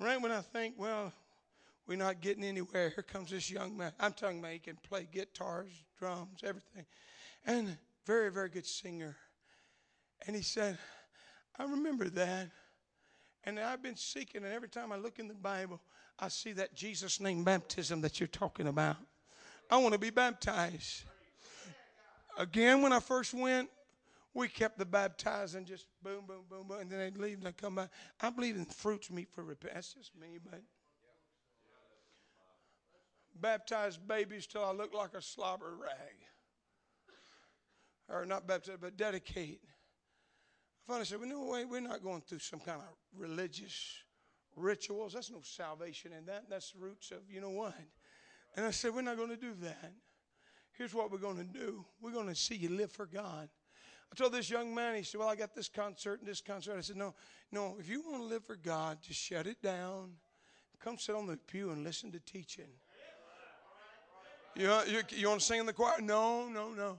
Right 0.00 0.20
when 0.20 0.32
I 0.32 0.40
think, 0.40 0.74
well, 0.76 1.12
we're 1.86 1.96
not 1.96 2.20
getting 2.20 2.44
anywhere, 2.44 2.90
here 2.94 3.04
comes 3.04 3.30
this 3.30 3.50
young 3.50 3.76
man. 3.76 3.92
I'm 4.00 4.12
talking 4.12 4.40
about 4.40 4.52
he 4.52 4.58
can 4.58 4.76
play 4.76 5.08
guitars, 5.10 5.70
drums, 5.98 6.40
everything. 6.42 6.84
And 7.46 7.76
very, 8.04 8.30
very 8.30 8.48
good 8.48 8.66
singer. 8.66 9.16
And 10.26 10.34
he 10.34 10.42
said, 10.42 10.78
I 11.58 11.64
remember 11.64 12.08
that. 12.10 12.50
And 13.44 13.60
I've 13.60 13.82
been 13.82 13.96
seeking, 13.96 14.44
and 14.44 14.52
every 14.52 14.68
time 14.68 14.90
I 14.90 14.96
look 14.96 15.20
in 15.20 15.28
the 15.28 15.34
Bible, 15.34 15.80
I 16.18 16.28
see 16.28 16.52
that 16.52 16.74
Jesus 16.74 17.20
name 17.20 17.44
baptism 17.44 18.00
that 18.00 18.18
you're 18.18 18.26
talking 18.26 18.66
about. 18.66 18.96
I 19.70 19.76
want 19.76 19.92
to 19.92 19.98
be 19.98 20.10
baptized. 20.10 21.04
Again, 22.36 22.82
when 22.82 22.92
I 22.92 22.98
first 22.98 23.32
went, 23.32 23.68
we 24.36 24.48
kept 24.48 24.78
the 24.78 24.84
baptizing 24.84 25.64
just 25.64 25.86
boom, 26.02 26.24
boom, 26.26 26.42
boom, 26.50 26.68
boom, 26.68 26.78
and 26.78 26.90
then 26.90 26.98
they'd 26.98 27.16
leave 27.16 27.38
and 27.38 27.46
they'd 27.46 27.56
come 27.56 27.76
back. 27.76 27.88
I 28.20 28.28
believe 28.28 28.56
in 28.56 28.66
fruits 28.66 29.10
meet 29.10 29.32
for 29.32 29.42
repentance. 29.42 29.94
That's 29.94 30.08
just 30.08 30.20
me, 30.20 30.38
but 30.44 30.60
baptized 33.40 34.06
babies 34.06 34.46
till 34.46 34.62
I 34.62 34.72
look 34.72 34.92
like 34.92 35.14
a 35.14 35.22
slobber 35.22 35.74
rag. 35.80 36.16
Or 38.10 38.26
not 38.26 38.46
baptized, 38.46 38.82
but 38.82 38.98
dedicate. 38.98 39.62
I 39.64 40.86
finally 40.86 41.06
said, 41.06 41.18
well, 41.18 41.28
no 41.28 41.44
way, 41.46 41.64
we're 41.64 41.80
not 41.80 42.02
going 42.02 42.20
through 42.20 42.40
some 42.40 42.60
kind 42.60 42.80
of 42.80 43.18
religious 43.18 43.94
rituals. 44.54 45.14
That's 45.14 45.30
no 45.30 45.40
salvation 45.42 46.12
in 46.12 46.26
that. 46.26 46.44
That's 46.50 46.72
the 46.72 46.78
roots 46.78 47.10
of 47.10 47.18
you 47.30 47.40
know 47.40 47.50
what. 47.50 47.74
And 48.54 48.66
I 48.66 48.70
said, 48.70 48.94
we're 48.94 49.00
not 49.00 49.16
going 49.16 49.30
to 49.30 49.36
do 49.36 49.54
that. 49.62 49.92
Here's 50.72 50.92
what 50.92 51.10
we're 51.10 51.18
going 51.18 51.38
to 51.38 51.44
do. 51.44 51.86
We're 52.02 52.12
going 52.12 52.28
to 52.28 52.34
see 52.34 52.54
you 52.54 52.68
live 52.68 52.92
for 52.92 53.06
God. 53.06 53.48
I 54.12 54.14
told 54.14 54.32
this 54.32 54.48
young 54.48 54.74
man, 54.74 54.94
he 54.94 55.02
said, 55.02 55.18
Well, 55.18 55.28
I 55.28 55.36
got 55.36 55.54
this 55.54 55.68
concert 55.68 56.20
and 56.20 56.28
this 56.28 56.40
concert. 56.40 56.76
I 56.76 56.80
said, 56.80 56.96
No, 56.96 57.14
no, 57.52 57.76
if 57.78 57.88
you 57.88 58.02
want 58.02 58.22
to 58.22 58.26
live 58.26 58.44
for 58.44 58.56
God, 58.56 58.98
just 59.02 59.20
shut 59.20 59.46
it 59.46 59.60
down. 59.62 60.12
Come 60.80 60.98
sit 60.98 61.14
on 61.14 61.26
the 61.26 61.36
pew 61.36 61.70
and 61.70 61.84
listen 61.84 62.12
to 62.12 62.20
teaching. 62.20 62.68
You, 64.54 64.72
you, 64.88 65.02
you 65.10 65.28
want 65.28 65.40
to 65.40 65.46
sing 65.46 65.60
in 65.60 65.66
the 65.66 65.72
choir? 65.72 66.00
No, 66.00 66.48
no, 66.48 66.70
no. 66.70 66.98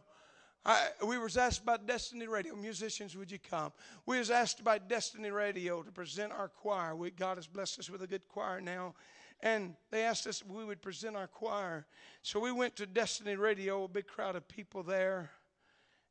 I, 0.63 0.89
we 1.05 1.17
was 1.17 1.37
asked 1.37 1.65
by 1.65 1.77
Destiny 1.77 2.27
Radio, 2.27 2.55
musicians, 2.55 3.15
would 3.15 3.31
you 3.31 3.39
come? 3.39 3.71
We 4.05 4.19
was 4.19 4.29
asked 4.29 4.63
by 4.63 4.77
Destiny 4.79 5.31
Radio 5.31 5.81
to 5.81 5.91
present 5.91 6.33
our 6.33 6.49
choir. 6.49 6.95
We, 6.95 7.09
God 7.09 7.37
has 7.37 7.47
blessed 7.47 7.79
us 7.79 7.89
with 7.89 8.03
a 8.03 8.07
good 8.07 8.27
choir 8.27 8.59
now. 8.59 8.93
And 9.39 9.75
they 9.91 10.01
asked 10.01 10.27
us 10.27 10.41
if 10.41 10.47
we 10.47 10.65
would 10.65 10.81
present 10.81 11.15
our 11.15 11.27
choir. 11.27 11.85
So 12.21 12.39
we 12.39 12.51
went 12.51 12.75
to 12.75 12.85
Destiny 12.85 13.35
Radio, 13.35 13.85
a 13.85 13.87
big 13.87 14.07
crowd 14.07 14.35
of 14.35 14.47
people 14.47 14.83
there. 14.83 15.31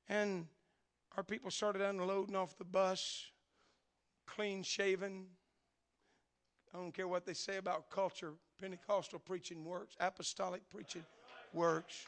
And 0.08 0.46
our 1.16 1.22
people 1.22 1.50
started 1.50 1.80
unloading 1.80 2.36
off 2.36 2.58
the 2.58 2.64
bus, 2.64 3.30
clean 4.26 4.62
shaven. 4.62 5.24
I 6.74 6.78
don't 6.78 6.92
care 6.92 7.08
what 7.08 7.24
they 7.24 7.32
say 7.32 7.56
about 7.56 7.88
culture. 7.90 8.34
Pentecostal 8.60 9.18
preaching 9.18 9.64
works, 9.64 9.96
apostolic 9.98 10.68
preaching 10.70 11.04
works. 11.54 12.06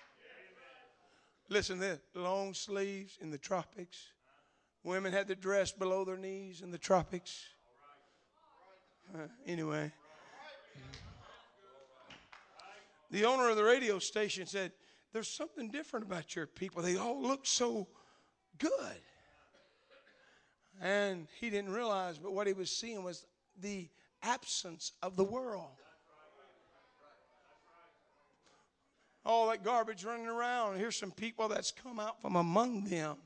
Listen 1.49 1.77
to 1.77 1.81
this 1.81 1.99
long 2.14 2.53
sleeves 2.53 3.16
in 3.21 3.31
the 3.31 3.38
tropics. 3.38 3.99
Women 4.85 5.12
had 5.12 5.27
their 5.27 5.37
dress 5.37 5.73
below 5.73 6.05
their 6.05 6.18
knees 6.18 6.61
in 6.61 6.71
the 6.71 6.79
tropics. 6.79 7.44
Uh, 9.14 9.29
anyway, 9.47 9.90
the 13.11 13.25
owner 13.25 13.49
of 13.49 13.57
the 13.57 13.64
radio 13.64 13.99
station 13.99 14.47
said, 14.47 14.73
There's 15.14 15.29
something 15.29 15.71
different 15.71 16.05
about 16.05 16.37
your 16.37 16.47
people. 16.47 16.83
They 16.83 16.97
all 16.97 17.21
look 17.23 17.47
so 17.47 17.88
good. 18.59 19.01
And 20.81 21.27
he 21.40 21.51
didn't 21.51 21.73
realize, 21.73 22.18
but 22.18 22.33
what 22.33 22.47
he 22.47 22.53
was 22.53 22.71
seeing 22.71 23.03
was 23.03 23.27
the 23.61 23.88
absence 24.23 24.92
of 25.03 25.16
the 25.16 25.25
world. 25.25 25.71
All 29.25 29.49
that 29.49 29.64
garbage 29.64 30.05
running 30.05 30.27
around. 30.27 30.79
Here's 30.79 30.97
some 30.97 31.11
people 31.11 31.49
that's 31.49 31.73
come 31.73 31.99
out 31.99 32.23
from 32.23 32.37
among 32.37 32.85
them 32.85 33.16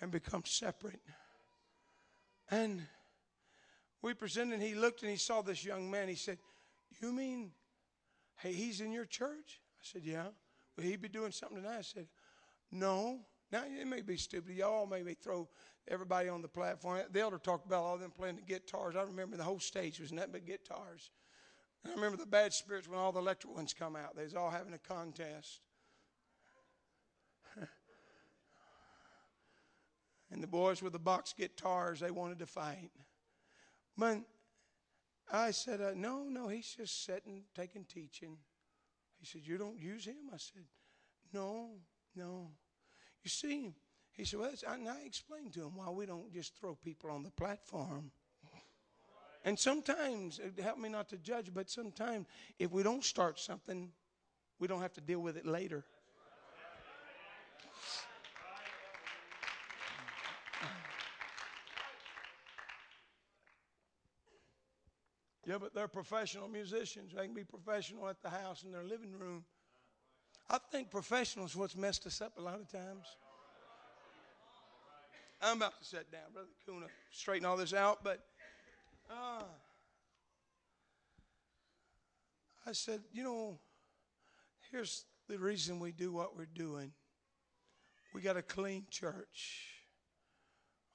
and 0.00 0.10
become 0.10 0.44
separate. 0.44 1.00
And 2.50 2.82
we 4.02 4.14
presented, 4.14 4.54
and 4.54 4.62
he 4.62 4.74
looked 4.74 5.02
and 5.02 5.10
he 5.10 5.16
saw 5.16 5.42
this 5.42 5.64
young 5.64 5.90
man. 5.90 6.08
He 6.08 6.14
said, 6.14 6.38
You 7.00 7.12
mean, 7.12 7.52
hey, 8.36 8.52
he's 8.52 8.80
in 8.80 8.92
your 8.92 9.04
church? 9.04 9.60
I 9.80 9.82
said, 9.82 10.02
Yeah. 10.04 10.26
Will 10.76 10.84
he 10.84 10.96
be 10.96 11.08
doing 11.08 11.32
something 11.32 11.62
tonight? 11.62 11.78
I 11.78 11.82
said, 11.82 12.06
No. 12.70 13.20
Now, 13.52 13.64
it 13.64 13.86
may 13.86 14.00
be 14.00 14.16
stupid. 14.16 14.54
Y'all 14.54 14.86
maybe 14.86 15.14
throw 15.14 15.48
everybody 15.88 16.28
on 16.28 16.42
the 16.42 16.48
platform. 16.48 17.00
The 17.10 17.20
elder 17.20 17.38
talked 17.38 17.66
about 17.66 17.82
all 17.82 17.98
them 17.98 18.12
playing 18.12 18.36
the 18.36 18.42
guitars. 18.42 18.94
I 18.96 19.02
remember 19.02 19.36
the 19.36 19.42
whole 19.42 19.58
stage 19.58 19.98
was 19.98 20.12
nothing 20.12 20.32
but 20.32 20.46
guitars. 20.46 21.10
And 21.82 21.92
I 21.92 21.96
remember 21.96 22.16
the 22.16 22.26
bad 22.26 22.52
spirits 22.52 22.86
when 22.88 22.98
all 22.98 23.10
the 23.12 23.18
electric 23.20 23.54
ones 23.54 23.74
come 23.74 23.96
out. 23.96 24.14
They 24.14 24.22
was 24.22 24.36
all 24.36 24.50
having 24.50 24.72
a 24.74 24.78
contest. 24.78 25.60
and 30.30 30.40
the 30.42 30.46
boys 30.46 30.80
with 30.82 30.92
the 30.92 30.98
box 31.00 31.34
guitars, 31.36 32.00
they 32.00 32.12
wanted 32.12 32.38
to 32.38 32.46
fight. 32.46 32.90
But 33.96 34.20
I 35.32 35.50
said, 35.50 35.80
uh, 35.80 35.92
no, 35.96 36.24
no, 36.24 36.48
he's 36.48 36.74
just 36.76 37.04
sitting, 37.04 37.42
taking 37.54 37.84
teaching. 37.84 38.36
He 39.18 39.26
said, 39.26 39.42
you 39.44 39.58
don't 39.58 39.78
use 39.78 40.04
him? 40.04 40.30
I 40.32 40.36
said, 40.36 40.62
no, 41.32 41.70
no. 42.14 42.52
You 43.22 43.30
see, 43.30 43.72
he 44.12 44.24
said, 44.24 44.40
well, 44.40 44.52
and 44.68 44.88
I 44.88 45.02
explained 45.04 45.52
to 45.54 45.62
him 45.62 45.76
why 45.76 45.90
we 45.90 46.06
don't 46.06 46.32
just 46.32 46.56
throw 46.58 46.74
people 46.74 47.10
on 47.10 47.22
the 47.22 47.30
platform. 47.30 48.10
And 49.44 49.58
sometimes, 49.58 50.38
uh, 50.38 50.62
help 50.62 50.78
me 50.78 50.88
not 50.88 51.08
to 51.10 51.16
judge, 51.16 51.52
but 51.52 51.70
sometimes 51.70 52.26
if 52.58 52.70
we 52.70 52.82
don't 52.82 53.04
start 53.04 53.38
something, 53.38 53.90
we 54.58 54.68
don't 54.68 54.82
have 54.82 54.92
to 54.94 55.00
deal 55.00 55.20
with 55.20 55.36
it 55.36 55.46
later. 55.46 55.84
Yeah, 65.46 65.58
but 65.58 65.74
they're 65.74 65.88
professional 65.88 66.48
musicians. 66.48 67.12
They 67.16 67.24
can 67.24 67.34
be 67.34 67.44
professional 67.44 68.08
at 68.08 68.22
the 68.22 68.28
house 68.28 68.62
in 68.62 68.70
their 68.70 68.84
living 68.84 69.12
room. 69.18 69.44
I 70.52 70.58
think 70.72 70.90
professionals 70.90 71.54
what's 71.54 71.76
messed 71.76 72.08
us 72.08 72.20
up 72.20 72.36
a 72.36 72.42
lot 72.42 72.58
of 72.58 72.68
times. 72.70 73.06
I'm 75.40 75.58
about 75.58 75.78
to 75.78 75.84
sit 75.84 76.10
down, 76.10 76.32
Brother 76.32 76.48
Kuna, 76.66 76.86
straighten 77.12 77.46
all 77.46 77.56
this 77.56 77.72
out, 77.72 78.02
but 78.02 78.18
uh, 79.08 79.44
I 82.66 82.72
said, 82.72 83.00
you 83.12 83.22
know, 83.22 83.58
here's 84.72 85.04
the 85.28 85.38
reason 85.38 85.78
we 85.78 85.92
do 85.92 86.12
what 86.12 86.36
we're 86.36 86.46
doing. 86.46 86.90
We 88.12 88.20
got 88.20 88.36
a 88.36 88.42
clean 88.42 88.86
church. 88.90 89.66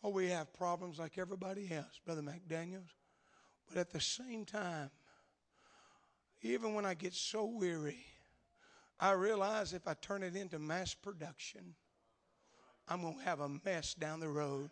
Oh, 0.03 0.09
we 0.09 0.27
have 0.27 0.53
problems 0.53 0.99
like 0.99 1.17
everybody 1.17 1.71
else, 1.71 1.99
Brother 2.05 2.21
McDaniels. 2.21 2.91
But 3.69 3.79
at 3.79 3.91
the 3.91 4.01
same 4.01 4.43
time, 4.43 4.91
even 6.41 6.73
when 6.73 6.85
I 6.85 6.93
get 6.93 7.13
so 7.13 7.45
weary, 7.45 8.05
I 8.99 9.11
realize 9.11 9.73
if 9.73 9.87
I 9.87 9.93
turn 9.95 10.23
it 10.23 10.35
into 10.35 10.57
mass 10.57 10.93
production, 10.93 11.75
I'm 12.87 13.01
going 13.01 13.17
to 13.17 13.23
have 13.23 13.39
a 13.39 13.49
mess 13.65 13.93
down 13.93 14.19
the 14.19 14.29
road. 14.29 14.69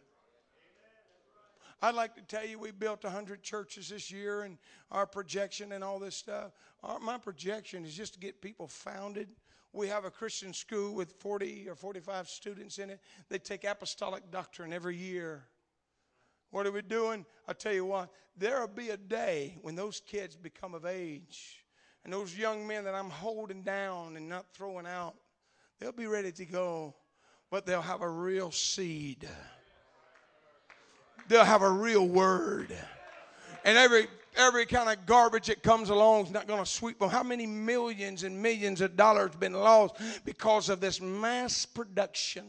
I'd 1.81 1.95
like 1.95 2.15
to 2.15 2.21
tell 2.21 2.45
you 2.45 2.57
we 2.57 2.71
built 2.71 3.03
100 3.03 3.43
churches 3.43 3.89
this 3.89 4.09
year 4.09 4.43
and 4.43 4.57
our 4.89 5.05
projection 5.05 5.73
and 5.73 5.83
all 5.83 5.99
this 5.99 6.15
stuff. 6.15 6.53
Our, 6.81 6.97
my 6.99 7.17
projection 7.17 7.84
is 7.84 7.93
just 7.93 8.13
to 8.13 8.19
get 8.19 8.41
people 8.41 8.69
founded. 8.69 9.28
We 9.74 9.89
have 9.89 10.05
a 10.05 10.11
Christian 10.11 10.53
school 10.53 10.93
with 10.93 11.11
40 11.19 11.67
or 11.67 11.76
45 11.76 12.30
students 12.30 12.78
in 12.78 12.89
it. 12.89 13.01
They 13.28 13.39
take 13.39 13.65
apostolic 13.65 14.32
doctrine 14.32 14.71
every 14.71 14.95
year. 14.95 15.43
What 16.51 16.65
are 16.65 16.71
we 16.71 16.84
doing? 16.84 17.26
I 17.49 17.53
tell 17.53 17.74
you 17.74 17.84
what, 17.84 18.09
there'll 18.38 18.67
be 18.67 18.91
a 18.91 18.97
day 18.97 19.57
when 19.61 19.76
those 19.76 19.99
kids 19.99 20.38
become 20.38 20.76
of 20.76 20.86
age 20.86 21.62
and 22.04 22.14
those 22.14 22.38
young 22.38 22.68
men 22.68 22.84
that 22.84 22.95
I'm 22.95 23.10
holding 23.10 23.62
down 23.62 24.18
and 24.18 24.28
not 24.28 24.45
throwing 24.54 24.86
out, 24.86 25.16
they'll 25.80 25.91
be 25.91 26.08
ready 26.08 26.32
to 26.34 26.45
go, 26.45 26.95
but 27.49 27.66
they'll 27.66 27.82
have 27.82 28.01
a 28.01 28.10
real 28.10 28.51
seed. 28.51 29.28
They'll 31.28 31.45
have 31.45 31.62
a 31.62 31.70
real 31.70 32.08
word. 32.08 32.76
And 33.64 33.78
every 33.78 34.08
every 34.36 34.66
kind 34.66 34.89
of 34.89 35.06
garbage 35.06 35.47
that 35.47 35.64
comes 35.64 35.89
along 35.89 36.26
is 36.26 36.32
not 36.32 36.47
going 36.47 36.60
to 36.60 36.70
sweep 36.70 36.99
them. 36.99 37.10
How 37.10 37.24
many 37.24 37.45
millions 37.45 38.24
and 38.24 38.41
millions 38.41 38.82
of 38.82 38.95
dollars 38.97 39.32
been 39.36 39.54
lost 39.54 39.95
because 40.26 40.70
of 40.70 40.82
this 40.82 40.99
mass 40.99 41.66
production 41.66 42.45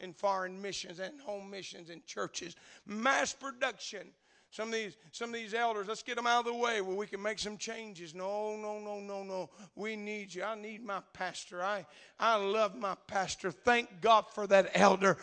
in 0.00 0.12
foreign 0.12 0.60
missions 0.60 1.00
and 1.00 1.20
home 1.20 1.50
missions 1.50 1.90
and 1.90 2.04
churches? 2.06 2.54
Mass 2.86 3.32
production 3.32 4.08
some 4.52 4.68
of 4.68 4.74
these 4.74 4.98
some 5.12 5.30
of 5.30 5.34
these 5.34 5.54
elders 5.54 5.88
let's 5.88 6.02
get 6.02 6.16
them 6.16 6.26
out 6.26 6.40
of 6.40 6.52
the 6.52 6.54
way 6.54 6.82
where 6.82 6.94
we 6.94 7.06
can 7.06 7.22
make 7.22 7.38
some 7.38 7.56
changes. 7.56 8.14
No 8.14 8.54
no 8.54 8.78
no 8.78 9.00
no 9.00 9.22
no. 9.22 9.48
We 9.74 9.96
need 9.96 10.34
you. 10.34 10.44
I 10.44 10.54
need 10.54 10.84
my 10.84 11.00
pastor. 11.14 11.64
I 11.64 11.86
i 12.20 12.36
love 12.36 12.76
my 12.76 12.94
pastor. 13.06 13.50
Thank 13.50 14.02
god 14.02 14.26
for 14.34 14.46
that 14.48 14.70
elder. 14.74 15.16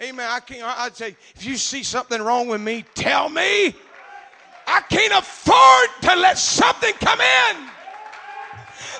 Amen. 0.00 0.28
I 0.30 0.38
can't 0.38 0.62
i'd 0.62 0.96
say 0.96 1.16
if 1.34 1.44
you 1.44 1.56
see 1.56 1.82
something 1.82 2.22
wrong 2.22 2.46
with 2.46 2.60
me 2.60 2.84
tell 2.94 3.28
me. 3.28 3.74
I 4.68 4.80
can't 4.88 5.12
afford 5.12 5.88
to 6.02 6.20
let 6.20 6.38
something 6.38 6.92
come 6.94 7.20
in 7.20 7.75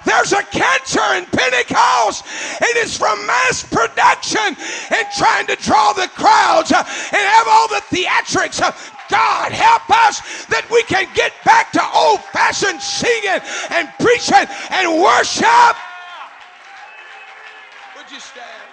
there's 0.06 0.32
a 0.32 0.42
cancer 0.44 1.02
in 1.14 1.26
Pentecost. 1.26 2.24
It 2.62 2.76
is 2.78 2.96
from 2.96 3.26
mass 3.26 3.64
production 3.64 4.56
and 4.94 5.06
trying 5.18 5.46
to 5.48 5.56
draw 5.56 5.92
the 5.92 6.08
crowds 6.14 6.70
uh, 6.72 6.78
and 6.78 7.22
have 7.22 7.48
all 7.48 7.68
the 7.68 7.82
theatrics. 7.90 8.62
Uh, 8.62 8.72
God 9.10 9.52
help 9.52 9.90
us 9.90 10.46
that 10.46 10.66
we 10.70 10.82
can 10.84 11.06
get 11.14 11.32
back 11.44 11.72
to 11.72 11.82
old 11.94 12.20
fashioned 12.32 12.80
singing 12.80 13.40
and 13.70 13.88
preaching 13.98 14.46
and 14.70 15.02
worship. 15.02 15.76
Would 17.96 18.10
you 18.10 18.20
stand? 18.20 18.66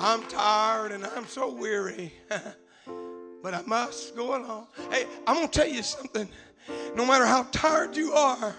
I'm 0.00 0.22
tired 0.24 0.92
and 0.92 1.06
I'm 1.06 1.26
so 1.26 1.50
weary. 1.52 2.12
but 3.44 3.52
I 3.52 3.60
must 3.66 4.16
go 4.16 4.38
along. 4.38 4.68
Hey, 4.90 5.04
I'm 5.26 5.36
going 5.36 5.48
to 5.48 5.60
tell 5.60 5.68
you 5.68 5.82
something. 5.82 6.26
No 6.96 7.04
matter 7.04 7.26
how 7.26 7.42
tired 7.52 7.94
you 7.94 8.14
are, 8.14 8.56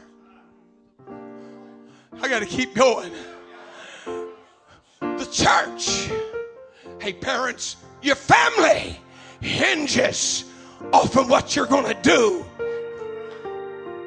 I 2.22 2.30
got 2.30 2.42
to 2.42 2.46
keep 2.46 2.76
going. 2.76 3.12
The 4.06 5.28
church, 5.32 6.12
hey, 7.02 7.14
parents, 7.14 7.78
your 8.04 8.14
family 8.14 9.00
hinges 9.42 10.46
off 10.94 11.18
of 11.18 11.32
what 11.32 11.56
you're 11.56 11.66
going 11.66 11.92
to 11.92 12.00
do 12.04 12.46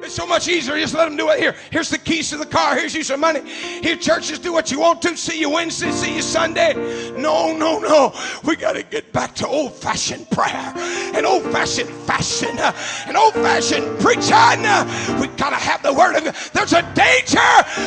so 0.09 0.27
much 0.27 0.49
easier. 0.49 0.79
Just 0.79 0.95
let 0.95 1.07
them 1.07 1.17
do 1.17 1.31
it 1.31 1.39
here. 1.39 1.55
Here's 1.71 1.91
the 1.91 1.99
keys 1.99 2.31
to 2.31 2.37
the 2.37 2.47
car. 2.47 2.75
Here's 2.77 2.95
you 2.95 3.03
some 3.03 3.21
money. 3.21 3.49
Here, 3.49 3.97
churches, 3.97 4.39
do 4.39 4.53
what 4.53 4.71
you 4.71 4.81
want 4.81 5.03
to. 5.03 5.17
See 5.17 5.41
you 5.41 5.51
Wednesday. 5.51 5.91
See 5.91 6.17
you 6.17 6.23
Sunday. 6.23 6.75
No, 7.17 7.57
no, 7.57 7.79
no. 7.79 8.13
We 8.45 8.57
got 8.57 8.73
to 8.73 8.83
get 8.83 9.13
back 9.13 9.35
to 9.37 9.47
old 9.47 9.75
fashioned 9.75 10.31
prayer 10.31 10.73
and 11.15 11.27
old 11.27 11.45
fashioned 11.45 11.91
fashion 11.91 12.59
uh, 12.59 12.73
and 13.07 13.17
old 13.17 13.35
fashioned 13.35 14.01
preaching. 14.01 14.33
Uh, 14.33 15.19
we 15.21 15.29
got 15.37 15.51
to 15.51 15.57
have 15.57 15.83
the 15.83 15.93
word 15.93 16.17
of 16.17 16.25
God. 16.25 16.35
There's 16.53 16.73
a 16.73 16.83
danger 16.95 17.39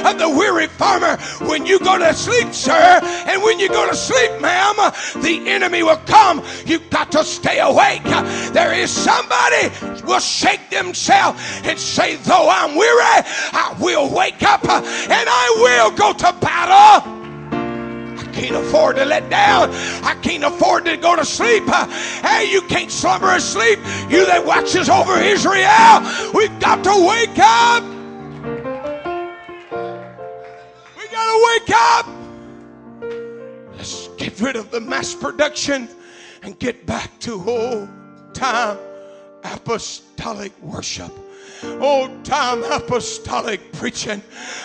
of 0.07 0.19
the 0.19 0.29
weary 0.29 0.67
farmer 0.67 1.17
when 1.47 1.65
you 1.65 1.79
go 1.79 1.97
to 1.97 2.13
sleep, 2.13 2.53
sir, 2.53 2.99
and 3.27 3.41
when 3.43 3.59
you 3.59 3.69
go 3.69 3.87
to 3.89 3.95
sleep, 3.95 4.39
ma'am, 4.41 4.75
the 5.21 5.43
enemy 5.47 5.83
will 5.83 5.97
come. 5.97 6.43
You've 6.65 6.89
got 6.89 7.11
to 7.13 7.23
stay 7.23 7.59
awake. 7.59 8.03
There 8.53 8.73
is 8.73 8.91
somebody 8.91 9.69
will 10.05 10.19
shake 10.19 10.69
themselves 10.69 11.41
and 11.63 11.79
say, 11.79 12.10
though 12.17 12.49
I'm 12.49 12.75
weary, 12.75 13.01
I 13.01 13.75
will 13.79 14.13
wake 14.13 14.43
up 14.43 14.63
uh, 14.65 14.77
and 14.77 15.29
I 15.29 15.55
will 15.57 15.91
go 15.91 16.13
to 16.13 16.33
battle. 16.39 17.21
I 18.17 18.23
can't 18.33 18.55
afford 18.55 18.95
to 18.97 19.05
let 19.05 19.29
down. 19.29 19.69
I 20.03 20.15
can't 20.21 20.43
afford 20.43 20.85
to 20.85 20.97
go 20.97 21.15
to 21.15 21.25
sleep. 21.25 21.63
Uh, 21.67 21.87
hey, 22.21 22.49
you 22.51 22.61
can't 22.63 22.91
slumber 22.91 23.33
asleep. 23.33 23.79
You 24.09 24.25
that 24.25 24.45
watches 24.45 24.89
over 24.89 25.17
Israel, 25.19 26.01
we've 26.33 26.59
got 26.59 26.83
to 26.83 27.07
wake 27.07 27.37
up. 27.39 27.83
We 30.97 31.07
got 31.09 31.27
to 31.31 31.37
wake 31.49 31.71
up. 31.73 32.05
Let's 33.77 34.07
get 34.17 34.39
rid 34.39 34.55
of 34.55 34.71
the 34.71 34.79
mass 34.79 35.13
production 35.13 35.89
and 36.43 36.57
get 36.57 36.85
back 36.85 37.19
to 37.21 37.33
old 37.49 37.89
time 38.33 38.77
apostolic 39.43 40.51
worship 40.61 41.11
old 41.63 42.23
time 42.25 42.63
apostolic 42.63 43.71
preaching. 43.73 44.21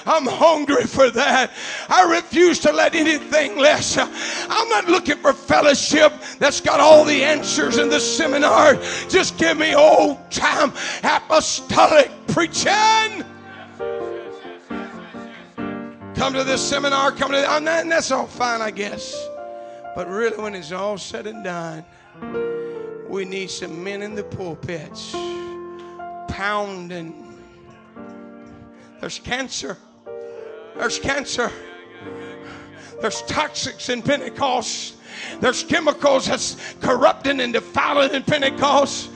I'm 0.07 0.27
hungry 0.27 0.85
for 0.85 1.11
that. 1.11 1.53
I 1.89 2.11
refuse 2.11 2.59
to 2.61 2.73
let 2.73 2.95
anything 2.95 3.59
less. 3.59 3.97
I'm 3.99 4.69
not 4.69 4.89
looking 4.89 5.17
for 5.19 5.33
fellowship 5.33 6.13
that's 6.39 6.61
got 6.61 6.81
all 6.81 7.05
the 7.05 7.25
answers 7.25 7.79
in 7.79 7.89
the 7.89 8.01
seminar. 8.01 8.75
Just 9.09 9.39
give 9.39 9.59
me 9.59 9.75
old 9.75 10.31
time 10.31 10.73
apostolic 11.03 12.11
preaching. 12.29 13.25
Come 16.15 16.33
to 16.33 16.45
this 16.45 16.67
seminar, 16.67 17.13
come 17.13 17.31
to 17.33 17.37
this, 17.37 17.49
and 17.49 17.67
that's 17.67 18.11
all 18.11 18.27
fine, 18.27 18.63
I 18.63 18.71
guess. 18.71 19.29
But 19.95 20.09
really, 20.09 20.37
when 20.39 20.55
it's 20.55 20.73
all 20.73 20.97
said 20.97 21.27
and 21.27 21.45
done, 21.45 21.85
we 23.09 23.25
need 23.25 23.51
some 23.51 23.85
men 23.85 24.03
in 24.03 24.15
the 24.15 24.25
pulpits 24.25 25.15
pounding. 26.37 27.35
There's 29.01 29.19
cancer. 29.19 29.79
There's 30.77 30.99
cancer. 30.99 31.51
There's 33.01 33.23
toxics 33.23 33.91
in 33.91 34.03
Pentecost. 34.03 34.95
There's 35.41 35.63
chemicals 35.63 36.27
that's 36.27 36.57
corrupting 36.81 37.41
and 37.41 37.53
defiling 37.53 38.15
in 38.15 38.23
Pentecost. 38.23 39.11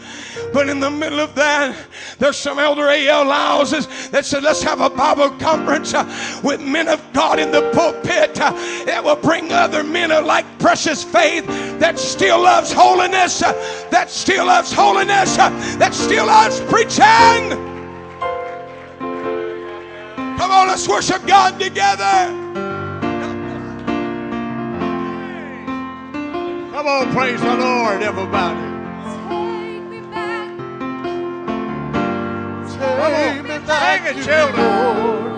But 0.53 0.69
in 0.69 0.81
the 0.81 0.91
middle 0.91 1.21
of 1.21 1.35
that, 1.35 1.77
there's 2.19 2.37
some 2.37 2.59
elder 2.59 2.89
A.L. 2.89 3.27
Lyles 3.27 3.71
that 4.11 4.25
said, 4.25 4.43
let's 4.43 4.63
have 4.63 4.81
a 4.81 4.91
Bible 4.91 5.31
conference 5.39 5.95
uh, 5.95 6.05
with 6.43 6.61
men 6.61 6.89
of 6.89 7.03
God 7.13 7.39
in 7.39 7.51
the 7.51 7.71
pulpit 7.73 8.41
uh, 8.41 8.51
that 8.85 9.03
will 9.03 9.17
bring 9.17 9.53
other 9.53 9.83
men 9.83 10.11
of 10.11 10.25
like 10.25 10.47
precious 10.59 11.03
faith 11.03 11.47
that 11.79 11.99
still 11.99 12.43
loves 12.43 12.73
holiness, 12.73 13.43
uh, 13.43 13.53
that 13.91 14.11
still 14.11 14.47
loves 14.47 14.73
holiness, 14.73 15.37
that 15.37 15.95
still 15.95 16.27
loves 16.27 16.61
preaching. 16.63 17.69
Come 20.39 20.51
on, 20.51 20.69
let's 20.69 20.89
worship 20.89 21.27
God 21.27 21.61
together. 21.61 22.40
Come 26.81 26.89
on, 26.89 27.13
praise 27.15 27.39
the 27.43 27.57
Lord, 27.57 28.01
everybody. 28.03 28.59
Take 29.37 29.85
me 29.91 30.01
back, 30.11 30.57
Take 32.75 33.45
me 33.45 33.59
back 33.67 34.05
children. 34.25 34.25
seated. 34.25 34.55
Brother 34.55 35.30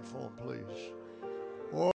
platform, 0.00 0.32
please. 0.42 0.90